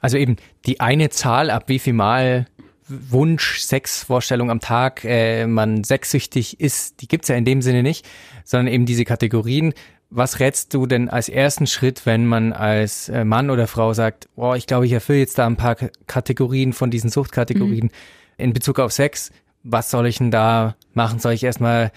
Also 0.00 0.16
eben 0.16 0.36
die 0.66 0.80
eine 0.80 1.10
Zahl, 1.10 1.50
ab 1.50 1.64
wie 1.68 1.78
viel 1.78 1.94
Mal 1.94 2.46
Wunsch, 2.88 3.60
Sexvorstellung 3.60 4.50
am 4.50 4.60
Tag 4.60 5.04
äh, 5.04 5.46
man 5.46 5.84
sexsüchtig 5.84 6.60
ist, 6.60 7.00
die 7.02 7.08
gibt's 7.08 7.28
ja 7.28 7.36
in 7.36 7.44
dem 7.44 7.60
Sinne 7.60 7.82
nicht, 7.82 8.06
sondern 8.44 8.72
eben 8.72 8.86
diese 8.86 9.04
Kategorien. 9.04 9.74
Was 10.10 10.40
rätst 10.40 10.72
du 10.72 10.86
denn 10.86 11.10
als 11.10 11.28
ersten 11.28 11.66
Schritt, 11.66 12.06
wenn 12.06 12.24
man 12.24 12.54
als 12.54 13.10
äh, 13.10 13.24
Mann 13.24 13.50
oder 13.50 13.66
Frau 13.66 13.92
sagt, 13.92 14.28
oh, 14.36 14.54
ich 14.54 14.66
glaube, 14.66 14.86
ich 14.86 14.92
erfülle 14.92 15.18
jetzt 15.18 15.38
da 15.38 15.46
ein 15.46 15.56
paar 15.56 15.76
Kategorien 16.06 16.72
von 16.72 16.90
diesen 16.90 17.10
Suchtkategorien 17.10 17.90
in 18.38 18.54
Bezug 18.54 18.78
auf 18.78 18.92
Sex? 18.92 19.30
Was 19.64 19.90
soll 19.90 20.06
ich 20.06 20.18
denn 20.18 20.30
da 20.30 20.76
machen? 20.94 21.18
Soll 21.18 21.34
ich 21.34 21.44
erstmal, 21.44 21.92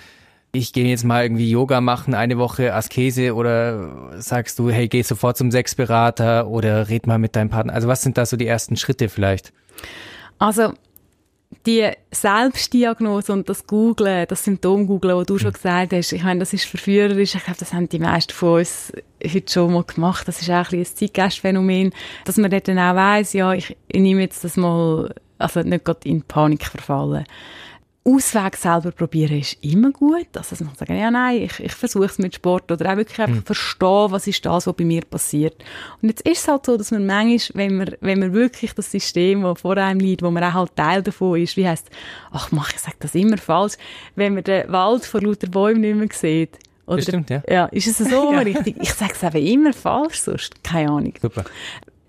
ich 0.52 0.74
gehe 0.74 0.89
jetzt 0.89 1.06
mal 1.06 1.24
irgendwie 1.24 1.50
Yoga 1.50 1.80
machen, 1.80 2.13
eine 2.13 2.38
Woche 2.38 2.74
Askese 2.74 3.34
oder 3.34 4.12
sagst 4.21 4.60
du, 4.60 4.69
hey, 4.69 4.89
geh 4.89 5.04
sofort 5.04 5.38
zum 5.38 5.50
Sexberater 5.50 6.47
oder 6.47 6.89
red 6.89 7.08
mal 7.08 7.17
mit 7.17 7.38
deinem 7.38 7.50
Partner? 7.50 7.74
Also 7.74 7.88
was 7.88 8.02
sind 8.02 8.17
da 8.17 8.26
so 8.26 8.36
die 8.36 8.47
ersten 8.47 8.76
Schritte 8.76 9.08
vielleicht? 9.08 9.54
Also 10.38 10.74
die 11.66 11.90
Selbstdiagnose 12.12 13.32
und 13.34 13.48
das 13.48 13.68
Googlen, 13.68 14.26
das 14.28 14.44
Symptom-Googlen, 14.46 15.18
was 15.18 15.28
du 15.28 15.38
schon 15.38 15.54
gesagt 15.54 15.94
hast, 15.94 16.12
ich 16.12 16.24
meine, 16.24 16.40
das 16.40 16.54
ist 16.54 16.66
verführerisch. 16.66 17.36
Ich 17.36 17.44
glaube, 17.44 17.60
das 17.60 17.74
haben 17.74 17.88
die 17.88 18.00
meisten 18.00 18.34
von 18.34 18.60
uns 18.60 18.92
heute 19.24 19.52
schon 19.52 19.74
mal 19.74 19.84
gemacht. 19.84 20.28
Das 20.28 20.42
ist 20.42 20.50
auch 20.50 20.72
ein, 20.72 20.80
ein 20.80 20.86
Zeitgeistphänomen, 20.86 21.94
dass 22.26 22.38
man 22.38 22.50
dort 22.50 22.68
dann 22.68 22.80
auch 22.80 22.96
weiss, 22.96 23.34
ja, 23.34 23.54
ich, 23.54 23.78
ich 23.88 24.02
nehme 24.02 24.22
jetzt 24.22 24.44
das 24.44 24.58
mal, 24.58 25.14
also 25.38 25.62
nicht 25.62 25.86
gerade 25.86 26.10
in 26.10 26.24
Panik 26.24 26.66
verfallen. 26.66 27.26
Ausweg 28.04 28.56
selber 28.56 28.92
probieren 28.92 29.40
ist 29.40 29.58
immer 29.62 29.92
gut. 29.92 30.28
Also, 30.36 30.56
dass 30.56 30.62
man 30.62 30.74
sagen, 30.74 30.98
ja, 30.98 31.12
nein, 31.12 31.44
ich, 31.44 31.60
ich 31.60 31.74
versuche 31.74 32.06
es 32.06 32.18
mit 32.18 32.34
Sport 32.34 32.72
oder 32.72 32.92
auch 32.92 32.98
wirklich 32.98 33.20
einfach 33.20 33.36
mhm. 33.36 33.44
verstehen, 33.44 34.12
was 34.12 34.26
ist 34.26 34.44
das, 34.44 34.66
was 34.66 34.76
bei 34.76 34.86
mir 34.86 35.02
passiert. 35.02 35.64
Und 36.02 36.10
jetzt 36.10 36.28
ist 36.28 36.40
es 36.40 36.48
halt 36.48 36.66
so, 36.66 36.78
dass 36.78 36.90
man 36.90 37.06
manchmal, 37.06 37.68
wenn 37.68 37.78
man, 37.78 37.96
wenn 38.02 38.20
man 38.20 38.34
wirklich 38.34 38.74
das 38.74 38.90
System, 38.90 39.44
das 39.44 39.62
vor 39.62 39.78
einem 39.78 40.00
liegt, 40.00 40.24
wo 40.24 40.32
man 40.32 40.44
auch 40.44 40.54
halt 40.54 40.76
Teil 40.76 41.04
davon 41.04 41.40
ist, 41.40 41.56
wie 41.58 41.68
heisst, 41.68 41.92
ach, 42.32 42.52
mach, 42.52 42.74
ich 42.74 42.80
sage 42.80 42.98
das 43.00 43.14
immer 43.14 43.38
falsch, 43.38 43.74
wenn 44.16 44.34
man 44.34 44.44
den 44.44 44.72
Wald 44.72 45.06
vor 45.06 45.22
lauter 45.22 45.48
Bäumen 45.48 45.82
nicht 45.82 45.96
mehr 45.96 46.10
sieht, 46.12 46.58
oder, 46.88 46.98
das 46.98 47.06
stimmt, 47.06 47.30
ja. 47.30 47.44
Ja, 47.48 47.66
ist 47.68 47.88
es 47.88 48.10
so 48.10 48.34
ja. 48.34 48.40
richtig? 48.40 48.76
Ich 48.82 48.94
sage 48.94 49.14
es 49.14 49.24
eben 49.24 49.46
immer 49.46 49.74
falsch, 49.74 50.22
sonst 50.22 50.64
keine 50.64 50.90
Ahnung. 50.90 51.14
Super 51.22 51.46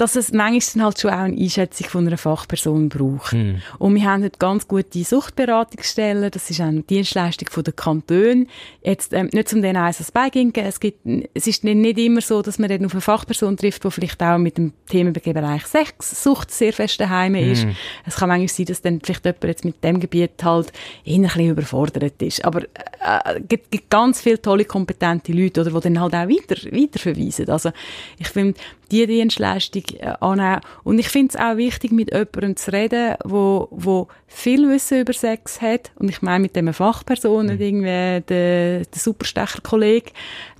dass 0.02 0.16
es 0.16 0.32
manchmal 0.32 0.86
halt 0.86 1.00
schon 1.00 1.10
auch 1.12 1.18
eine 1.18 1.38
Einschätzung 1.38 1.88
von 1.88 2.04
einer 2.04 2.18
Fachperson 2.18 2.88
braucht. 2.88 3.34
Mm. 3.34 3.58
Und 3.78 3.94
wir 3.94 4.02
haben 4.02 4.24
heute 4.24 4.36
ganz 4.36 4.66
gute 4.66 5.04
Suchtberatungsstellen, 5.04 6.28
das 6.28 6.50
ist 6.50 6.60
eine 6.60 6.82
Dienstleistung 6.82 7.48
von 7.48 7.62
der 7.62 7.72
Kanton. 7.72 8.48
Jetzt, 8.82 9.12
ähm, 9.12 9.30
nicht 9.32 9.48
zum 9.48 9.62
den 9.62 9.76
eins 9.76 10.00
als 10.00 10.10
Beiginken, 10.10 10.64
es 10.64 10.80
gibt, 10.80 11.06
es 11.34 11.46
ist 11.46 11.62
nicht 11.62 11.98
immer 12.00 12.20
so, 12.20 12.42
dass 12.42 12.58
man 12.58 12.68
dann 12.68 12.84
auf 12.84 12.94
eine 12.94 13.00
Fachperson 13.00 13.56
trifft, 13.56 13.84
die 13.84 13.90
vielleicht 13.92 14.20
auch 14.20 14.38
mit 14.38 14.58
dem 14.58 14.72
Themenbereich 14.88 15.66
Sex, 15.66 16.24
Sucht 16.24 16.50
sehr 16.50 16.72
fest 16.72 16.98
daheim 16.98 17.36
ist. 17.36 17.64
Mm. 17.64 17.70
Es 18.04 18.16
kann 18.16 18.28
manchmal 18.28 18.48
sein, 18.48 18.66
dass 18.66 18.82
dann 18.82 19.00
vielleicht 19.04 19.24
jemand 19.24 19.44
jetzt 19.44 19.64
mit 19.64 19.84
dem 19.84 20.00
Gebiet 20.00 20.42
halt 20.42 20.72
eher 21.04 21.14
ein 21.14 21.22
bisschen 21.22 21.50
überfordert 21.50 22.20
ist. 22.20 22.44
Aber, 22.44 22.62
äh, 22.64 23.40
gibt, 23.48 23.70
gibt 23.70 23.88
ganz 23.88 24.20
viele 24.20 24.42
tolle, 24.42 24.64
kompetente 24.64 25.30
Leute, 25.30 25.60
oder, 25.60 25.70
die 25.70 25.80
dann 25.80 26.00
halt 26.00 26.14
auch 26.14 26.28
weiter, 26.28 26.56
weiterverweisen. 26.72 27.48
Also, 27.48 27.70
ich 28.18 28.26
finde, 28.26 28.58
die 28.92 29.06
Dienstleistung 29.06 29.82
äh, 29.98 30.14
annehmen. 30.20 30.60
Und 30.84 30.98
ich 30.98 31.08
finde 31.08 31.34
es 31.34 31.40
auch 31.40 31.56
wichtig, 31.56 31.92
mit 31.92 32.12
jemandem 32.12 32.56
zu 32.56 32.72
reden, 32.72 33.16
wo, 33.24 33.68
wo 33.70 34.08
viel 34.26 34.68
Wissen 34.68 35.00
über 35.00 35.12
Sex 35.12 35.60
hat. 35.60 35.90
Und 35.96 36.10
ich 36.10 36.22
meine 36.22 36.40
mit 36.40 36.54
dem 36.54 36.72
Fachperson, 36.72 37.46
mhm. 37.46 37.60
irgendwie 37.60 38.20
der, 38.28 38.80
der 38.80 38.84
Superstecher-Kollege, 38.94 40.12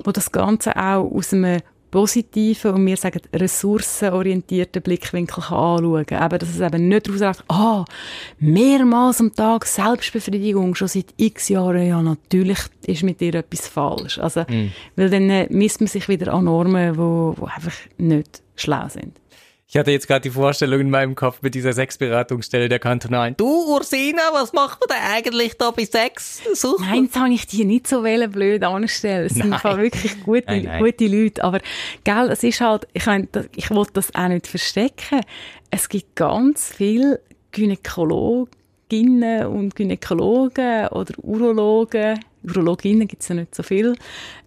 wo 0.02 0.10
das 0.10 0.32
Ganze 0.32 0.76
auch 0.76 1.10
aus 1.12 1.32
einem 1.32 1.60
positiven 1.92 2.72
und 2.72 2.86
wir 2.86 2.96
sagen 2.96 3.20
ressourcenorientierten 3.32 4.82
Blickwinkel 4.82 5.44
kann 5.44 5.56
anschauen 5.56 6.06
kann. 6.06 6.24
Eben, 6.24 6.38
dass 6.40 6.48
es 6.48 6.60
eben 6.60 6.88
nicht 6.88 7.06
daraus 7.06 7.20
sagt, 7.20 7.44
ah, 7.48 7.84
mehrmals 8.40 9.20
am 9.20 9.32
Tag 9.32 9.66
Selbstbefriedigung, 9.66 10.74
schon 10.74 10.88
seit 10.88 11.14
x 11.18 11.50
Jahren, 11.50 11.86
ja, 11.86 12.02
natürlich 12.02 12.58
ist 12.86 13.04
mit 13.04 13.20
dir 13.20 13.34
etwas 13.34 13.68
falsch. 13.68 14.18
Also, 14.18 14.40
mm. 14.40 14.72
weil 14.96 15.10
dann 15.10 15.30
äh, 15.30 15.46
misst 15.50 15.80
man 15.80 15.86
sich 15.86 16.08
wieder 16.08 16.32
an 16.32 16.46
Normen, 16.46 16.96
wo, 16.96 17.34
wo 17.36 17.44
einfach 17.44 17.74
nicht 17.98 18.42
schlau 18.56 18.88
sind. 18.88 19.21
Ich 19.72 19.78
hatte 19.78 19.90
jetzt 19.90 20.06
gerade 20.06 20.20
die 20.20 20.28
Vorstellung 20.28 20.80
in 20.80 20.90
meinem 20.90 21.14
Kopf 21.14 21.40
mit 21.40 21.54
dieser 21.54 21.72
Sexberatungsstelle 21.72 22.68
der 22.68 22.78
Kantonalen. 22.78 23.34
Du, 23.38 23.72
Ursina, 23.72 24.20
was 24.32 24.52
macht 24.52 24.80
man 24.80 24.98
denn 24.98 25.14
eigentlich 25.14 25.56
da 25.56 25.70
bei 25.70 25.86
Sex? 25.86 26.42
Sucht 26.52 26.80
nein, 26.80 27.04
jetzt 27.04 27.16
habe 27.18 27.32
ich 27.32 27.46
die 27.46 27.64
nicht 27.64 27.86
so 27.86 28.02
blöd 28.02 28.64
anstellen. 28.64 29.24
Es 29.24 29.32
sind 29.32 29.64
wirklich 29.64 30.22
gute, 30.24 30.44
nein, 30.46 30.64
nein. 30.64 30.84
gute 30.84 31.06
Leute. 31.06 31.42
Aber, 31.42 31.60
gell, 32.04 32.28
es 32.30 32.42
ist 32.42 32.60
halt, 32.60 32.86
ich, 32.92 33.06
mein, 33.06 33.30
ich 33.56 33.70
wollte 33.70 33.92
das 33.94 34.14
auch 34.14 34.28
nicht 34.28 34.46
verstecken. 34.46 35.22
Es 35.70 35.88
gibt 35.88 36.16
ganz 36.16 36.70
viele 36.70 37.22
Gynäkologinnen 37.52 39.46
und 39.46 39.74
Gynäkologen 39.74 40.88
oder 40.88 41.14
Urologen, 41.22 42.20
Urologinnen 42.44 43.08
gibt 43.08 43.22
es 43.22 43.28
ja 43.28 43.34
nicht 43.34 43.54
so 43.54 43.62
viel, 43.62 43.94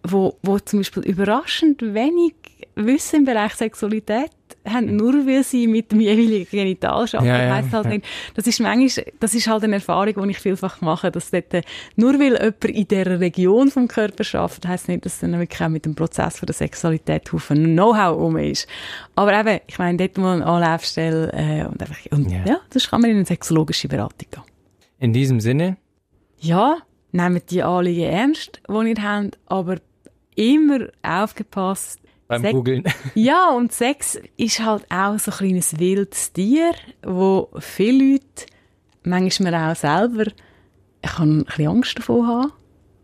wo, 0.03 0.37
wo 0.41 0.59
zum 0.59 0.79
Beispiel 0.79 1.03
überraschend 1.03 1.81
wenig 1.81 2.33
Wissen 2.75 3.19
im 3.19 3.25
Bereich 3.25 3.53
Sexualität 3.53 4.31
haben, 4.67 4.95
nur 4.95 5.13
weil 5.25 5.43
sie 5.43 5.67
mit 5.67 5.91
dem 5.91 6.01
jeweiligen 6.01 6.49
Genital 6.49 7.01
arbeiten. 7.01 7.25
Ja, 7.25 7.43
ja, 7.43 7.71
halt 7.71 7.85
ja. 7.85 7.99
das 8.33 8.47
ist 8.47 8.59
manchmal, 8.59 9.05
das 9.19 9.35
ist 9.35 9.47
halt 9.47 9.63
eine 9.63 9.75
Erfahrung, 9.75 10.13
die 10.23 10.31
ich 10.31 10.39
vielfach 10.39 10.81
mache, 10.81 11.11
dass 11.11 11.31
dort, 11.31 11.53
äh, 11.53 11.61
nur 11.95 12.19
weil 12.19 12.33
jemand 12.33 12.65
in 12.65 12.87
dieser 12.87 13.19
Region 13.19 13.69
vom 13.71 13.87
Körper 13.87 14.23
arbeitet, 14.39 14.67
heisst 14.67 14.87
nicht, 14.87 15.05
dass 15.05 15.19
dann 15.19 15.37
wirklich 15.39 15.61
auch 15.61 15.69
mit 15.69 15.85
dem 15.85 15.95
Prozess 15.95 16.39
von 16.39 16.47
der 16.47 16.55
Sexualität 16.55 17.31
Haufen 17.31 17.63
Know-how 17.63 18.17
um 18.17 18.37
ist. 18.37 18.67
Aber 19.15 19.39
eben, 19.39 19.59
ich 19.67 19.77
meine, 19.77 19.97
dort 19.97 20.17
mal 20.17 20.35
eine 20.35 20.45
Anlaufstelle, 20.45 21.31
äh, 21.33 21.65
und 21.65 21.81
einfach, 21.81 21.99
und 22.11 22.31
ja. 22.31 22.43
ja, 22.45 22.59
das 22.71 22.89
kann 22.89 23.01
man 23.01 23.11
in 23.11 23.17
eine 23.17 23.25
sexologische 23.25 23.87
Beratung 23.87 24.27
gehen. 24.31 24.43
In 24.99 25.13
diesem 25.13 25.39
Sinne? 25.39 25.77
Ja, 26.39 26.77
nehmt 27.15 27.49
die 27.49 27.63
Anliegen 27.63 28.11
ernst, 28.11 28.61
die 28.67 28.89
ihr 28.89 29.03
habt, 29.03 29.39
aber 29.47 29.77
immer 30.35 30.87
aufgepasst, 31.01 31.99
beim 32.27 32.41
Sex, 32.41 32.53
Googlen. 32.53 32.83
Ja, 33.13 33.51
und 33.51 33.71
Sex 33.71 34.19
ist 34.37 34.59
halt 34.59 34.85
auch 34.89 35.17
so 35.19 35.31
ein 35.31 35.37
kleines 35.37 35.79
wildes 35.79 36.33
Tier, 36.33 36.71
wo 37.03 37.49
viele 37.59 38.13
Leute, 38.13 38.45
manchmal 39.03 39.53
auch 39.53 39.75
selber, 39.75 40.25
ich 41.03 41.19
ein 41.19 41.43
bisschen 41.43 41.67
Angst 41.67 41.99
davor 41.99 42.27
haben. 42.27 42.51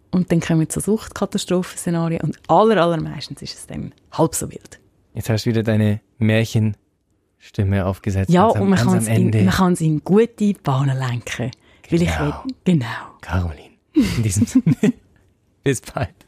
Und 0.10 0.32
dann 0.32 0.42
kommen 0.42 0.68
so 0.70 0.80
Suchtkatastrophenszenarien 0.82 2.22
und 2.22 2.38
aller, 2.48 2.82
allermeistens 2.82 3.42
ist 3.44 3.60
es 3.60 3.68
dann 3.68 3.94
halb 4.12 4.36
so 4.36 4.50
wild. 4.52 4.80
Jetzt 5.14 5.30
hast 5.30 5.46
du 5.46 5.52
wieder 5.52 5.64
deine 5.64 6.02
Märchenstimme 6.18 7.86
aufgesetzt. 7.86 8.30
Ja, 8.30 8.48
und 8.48 8.70
man 8.70 8.80
kann, 8.80 8.98
es 8.98 9.08
in, 9.08 9.32
kann 9.50 9.76
in 9.76 10.04
gute 10.04 10.54
Bahnen 10.64 10.98
lenken. 10.98 11.52
Genau. 11.84 11.92
Weil 11.92 12.02
ich 12.02 12.20
will, 12.20 12.34
genau. 12.66 12.88
Caroline, 13.22 13.71
in 13.94 14.24
diesem 14.24 14.46
Sinne, 14.46 14.94
bis 15.64 15.82
bald. 15.82 16.21